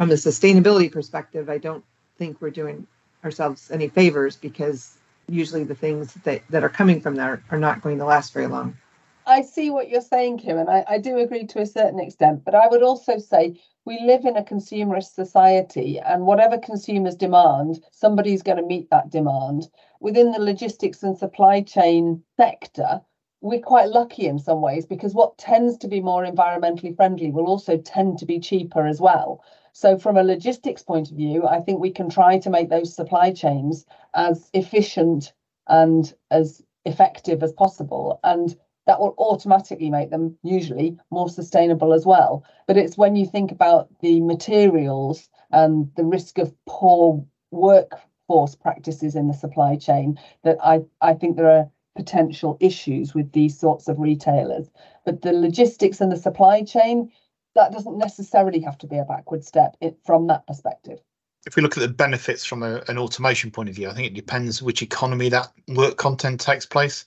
From 0.00 0.12
a 0.12 0.14
sustainability 0.14 0.90
perspective, 0.90 1.50
I 1.50 1.58
don't 1.58 1.84
think 2.16 2.40
we're 2.40 2.48
doing 2.48 2.86
ourselves 3.22 3.70
any 3.70 3.88
favors 3.88 4.34
because 4.34 4.96
usually 5.28 5.62
the 5.62 5.74
things 5.74 6.14
that, 6.24 6.40
that 6.48 6.64
are 6.64 6.70
coming 6.70 7.02
from 7.02 7.16
there 7.16 7.42
are 7.50 7.58
not 7.58 7.82
going 7.82 7.98
to 7.98 8.06
last 8.06 8.32
very 8.32 8.46
long. 8.46 8.78
I 9.26 9.42
see 9.42 9.68
what 9.68 9.90
you're 9.90 10.00
saying, 10.00 10.38
Kim, 10.38 10.56
and 10.56 10.70
I, 10.70 10.86
I 10.88 10.96
do 10.96 11.18
agree 11.18 11.46
to 11.48 11.60
a 11.60 11.66
certain 11.66 12.00
extent. 12.00 12.46
But 12.46 12.54
I 12.54 12.66
would 12.66 12.82
also 12.82 13.18
say 13.18 13.60
we 13.84 14.00
live 14.00 14.24
in 14.24 14.38
a 14.38 14.42
consumerist 14.42 15.12
society, 15.12 15.98
and 15.98 16.24
whatever 16.24 16.56
consumers 16.56 17.14
demand, 17.14 17.84
somebody's 17.92 18.42
going 18.42 18.56
to 18.56 18.64
meet 18.64 18.88
that 18.88 19.10
demand. 19.10 19.68
Within 20.00 20.32
the 20.32 20.40
logistics 20.40 21.02
and 21.02 21.18
supply 21.18 21.60
chain 21.60 22.22
sector, 22.38 23.02
we're 23.42 23.60
quite 23.60 23.90
lucky 23.90 24.24
in 24.24 24.38
some 24.38 24.62
ways 24.62 24.86
because 24.86 25.12
what 25.12 25.36
tends 25.36 25.76
to 25.76 25.88
be 25.88 26.00
more 26.00 26.24
environmentally 26.24 26.96
friendly 26.96 27.30
will 27.30 27.48
also 27.48 27.76
tend 27.76 28.18
to 28.18 28.24
be 28.24 28.40
cheaper 28.40 28.86
as 28.86 28.98
well. 28.98 29.44
So, 29.80 29.96
from 29.96 30.18
a 30.18 30.22
logistics 30.22 30.82
point 30.82 31.10
of 31.10 31.16
view, 31.16 31.46
I 31.46 31.58
think 31.62 31.80
we 31.80 31.90
can 31.90 32.10
try 32.10 32.38
to 32.40 32.50
make 32.50 32.68
those 32.68 32.94
supply 32.94 33.32
chains 33.32 33.86
as 34.12 34.50
efficient 34.52 35.32
and 35.68 36.12
as 36.30 36.62
effective 36.84 37.42
as 37.42 37.54
possible. 37.54 38.20
And 38.22 38.54
that 38.86 39.00
will 39.00 39.14
automatically 39.16 39.88
make 39.88 40.10
them 40.10 40.36
usually 40.42 40.98
more 41.10 41.30
sustainable 41.30 41.94
as 41.94 42.04
well. 42.04 42.44
But 42.66 42.76
it's 42.76 42.98
when 42.98 43.16
you 43.16 43.24
think 43.24 43.52
about 43.52 43.88
the 44.00 44.20
materials 44.20 45.30
and 45.50 45.90
the 45.96 46.04
risk 46.04 46.36
of 46.36 46.54
poor 46.66 47.24
workforce 47.50 48.54
practices 48.54 49.16
in 49.16 49.28
the 49.28 49.32
supply 49.32 49.76
chain 49.76 50.18
that 50.44 50.58
I, 50.62 50.82
I 51.00 51.14
think 51.14 51.38
there 51.38 51.50
are 51.50 51.70
potential 51.96 52.58
issues 52.60 53.14
with 53.14 53.32
these 53.32 53.58
sorts 53.58 53.88
of 53.88 53.98
retailers. 53.98 54.70
But 55.06 55.22
the 55.22 55.32
logistics 55.32 56.02
and 56.02 56.12
the 56.12 56.18
supply 56.18 56.64
chain, 56.64 57.10
that 57.54 57.72
doesn't 57.72 57.98
necessarily 57.98 58.60
have 58.60 58.78
to 58.78 58.86
be 58.86 58.98
a 58.98 59.04
backward 59.04 59.44
step 59.44 59.76
it, 59.80 59.98
from 60.04 60.26
that 60.28 60.46
perspective 60.46 61.00
if 61.46 61.56
we 61.56 61.62
look 61.62 61.76
at 61.76 61.80
the 61.80 61.88
benefits 61.88 62.44
from 62.44 62.62
a, 62.62 62.82
an 62.88 62.98
automation 62.98 63.50
point 63.50 63.68
of 63.68 63.74
view, 63.74 63.88
I 63.88 63.94
think 63.94 64.06
it 64.06 64.14
depends 64.14 64.62
which 64.62 64.82
economy 64.82 65.28
that 65.30 65.50
work 65.68 65.96
content 65.96 66.40
takes 66.40 66.66
place. 66.66 67.06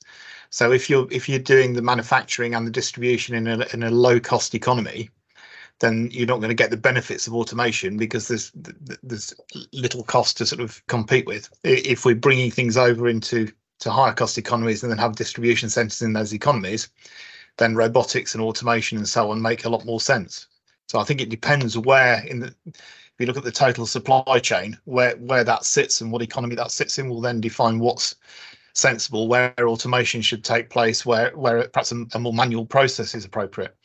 So 0.49 0.71
if 0.71 0.89
you're 0.89 1.07
if 1.11 1.29
you're 1.29 1.39
doing 1.39 1.73
the 1.73 1.81
manufacturing 1.81 2.55
and 2.55 2.65
the 2.65 2.71
distribution 2.71 3.35
in 3.35 3.47
a 3.47 3.65
in 3.73 3.83
a 3.83 3.91
low 3.91 4.19
cost 4.19 4.55
economy, 4.55 5.09
then 5.79 6.09
you're 6.11 6.27
not 6.27 6.37
going 6.37 6.49
to 6.49 6.55
get 6.55 6.71
the 6.71 6.77
benefits 6.77 7.27
of 7.27 7.33
automation 7.33 7.97
because 7.97 8.27
there's 8.27 8.51
there's 9.03 9.33
little 9.71 10.03
cost 10.03 10.37
to 10.37 10.45
sort 10.45 10.61
of 10.61 10.85
compete 10.87 11.25
with. 11.25 11.49
If 11.63 12.05
we're 12.05 12.15
bringing 12.15 12.51
things 12.51 12.77
over 12.77 13.07
into 13.07 13.51
to 13.79 13.91
higher 13.91 14.13
cost 14.13 14.37
economies 14.37 14.83
and 14.83 14.91
then 14.91 14.99
have 14.99 15.15
distribution 15.15 15.69
centers 15.69 16.01
in 16.01 16.13
those 16.13 16.33
economies, 16.33 16.89
then 17.57 17.75
robotics 17.75 18.33
and 18.33 18.43
automation 18.43 18.97
and 18.97 19.07
so 19.07 19.31
on 19.31 19.41
make 19.41 19.65
a 19.65 19.69
lot 19.69 19.85
more 19.85 20.01
sense. 20.01 20.47
So 20.87 20.99
I 20.99 21.03
think 21.03 21.21
it 21.21 21.29
depends 21.29 21.77
where 21.77 22.23
in 22.25 22.39
the 22.39 22.55
if 22.65 23.19
you 23.19 23.27
look 23.27 23.37
at 23.37 23.43
the 23.43 23.51
total 23.51 23.85
supply 23.85 24.39
chain, 24.39 24.77
where 24.85 25.15
where 25.17 25.43
that 25.43 25.65
sits 25.65 26.01
and 26.01 26.11
what 26.11 26.21
economy 26.21 26.55
that 26.55 26.71
sits 26.71 26.97
in 26.97 27.09
will 27.09 27.21
then 27.21 27.41
define 27.41 27.79
what's 27.79 28.15
sensible, 28.73 29.27
where 29.27 29.53
automation 29.59 30.21
should 30.21 30.43
take 30.43 30.69
place, 30.69 31.05
where 31.05 31.29
where 31.37 31.67
perhaps 31.67 31.91
a, 31.91 32.05
a 32.13 32.19
more 32.19 32.33
manual 32.33 32.65
process 32.65 33.13
is 33.13 33.23
appropriate. 33.23 33.75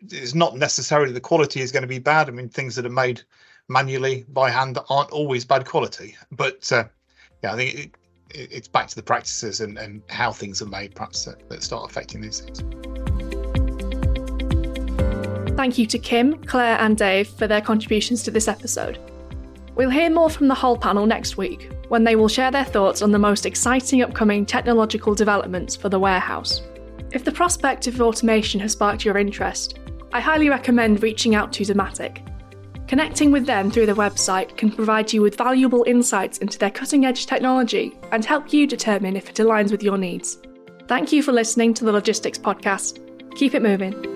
It's 0.00 0.34
not 0.34 0.56
necessarily 0.56 1.12
the 1.12 1.20
quality 1.20 1.60
is 1.60 1.70
going 1.70 1.82
to 1.82 1.88
be 1.88 2.00
bad. 2.00 2.28
I 2.28 2.32
mean, 2.32 2.48
things 2.48 2.74
that 2.74 2.84
are 2.84 2.90
made 2.90 3.22
manually 3.68 4.26
by 4.28 4.50
hand 4.50 4.76
aren't 4.90 5.10
always 5.10 5.44
bad 5.44 5.64
quality. 5.64 6.16
But 6.32 6.70
uh, 6.72 6.84
yeah, 7.42 7.52
I 7.52 7.56
think 7.56 7.74
it, 7.74 7.90
it, 8.30 8.52
it's 8.52 8.68
back 8.68 8.88
to 8.88 8.96
the 8.96 9.02
practices 9.02 9.60
and, 9.60 9.78
and 9.78 10.02
how 10.10 10.32
things 10.32 10.60
are 10.60 10.66
made, 10.66 10.94
perhaps 10.94 11.24
that, 11.24 11.48
that 11.48 11.62
start 11.62 11.88
affecting 11.88 12.20
these 12.20 12.40
things. 12.40 13.03
Thank 15.56 15.78
you 15.78 15.86
to 15.86 15.98
Kim, 15.98 16.42
Clare, 16.44 16.78
and 16.80 16.96
Dave 16.96 17.28
for 17.28 17.46
their 17.46 17.60
contributions 17.60 18.22
to 18.24 18.30
this 18.30 18.48
episode. 18.48 18.98
We'll 19.76 19.90
hear 19.90 20.10
more 20.10 20.30
from 20.30 20.48
the 20.48 20.54
whole 20.54 20.76
panel 20.76 21.06
next 21.06 21.36
week 21.36 21.70
when 21.88 22.04
they 22.04 22.16
will 22.16 22.28
share 22.28 22.50
their 22.50 22.64
thoughts 22.64 23.02
on 23.02 23.12
the 23.12 23.18
most 23.18 23.46
exciting 23.46 24.02
upcoming 24.02 24.46
technological 24.46 25.14
developments 25.14 25.76
for 25.76 25.88
the 25.88 25.98
warehouse. 25.98 26.62
If 27.12 27.24
the 27.24 27.32
prospect 27.32 27.86
of 27.86 28.00
automation 28.00 28.58
has 28.60 28.72
sparked 28.72 29.04
your 29.04 29.16
interest, 29.16 29.78
I 30.12 30.20
highly 30.20 30.48
recommend 30.48 31.02
reaching 31.02 31.34
out 31.34 31.52
to 31.54 31.64
Dematic. 31.64 32.28
Connecting 32.88 33.30
with 33.30 33.46
them 33.46 33.70
through 33.70 33.86
their 33.86 33.94
website 33.94 34.56
can 34.56 34.70
provide 34.70 35.12
you 35.12 35.22
with 35.22 35.36
valuable 35.36 35.84
insights 35.86 36.38
into 36.38 36.58
their 36.58 36.70
cutting 36.70 37.06
edge 37.06 37.26
technology 37.26 37.96
and 38.12 38.24
help 38.24 38.52
you 38.52 38.66
determine 38.66 39.16
if 39.16 39.28
it 39.28 39.36
aligns 39.36 39.70
with 39.70 39.82
your 39.82 39.98
needs. 39.98 40.38
Thank 40.86 41.12
you 41.12 41.22
for 41.22 41.32
listening 41.32 41.74
to 41.74 41.84
the 41.84 41.92
Logistics 41.92 42.38
Podcast. 42.38 42.98
Keep 43.36 43.54
it 43.54 43.62
moving. 43.62 44.13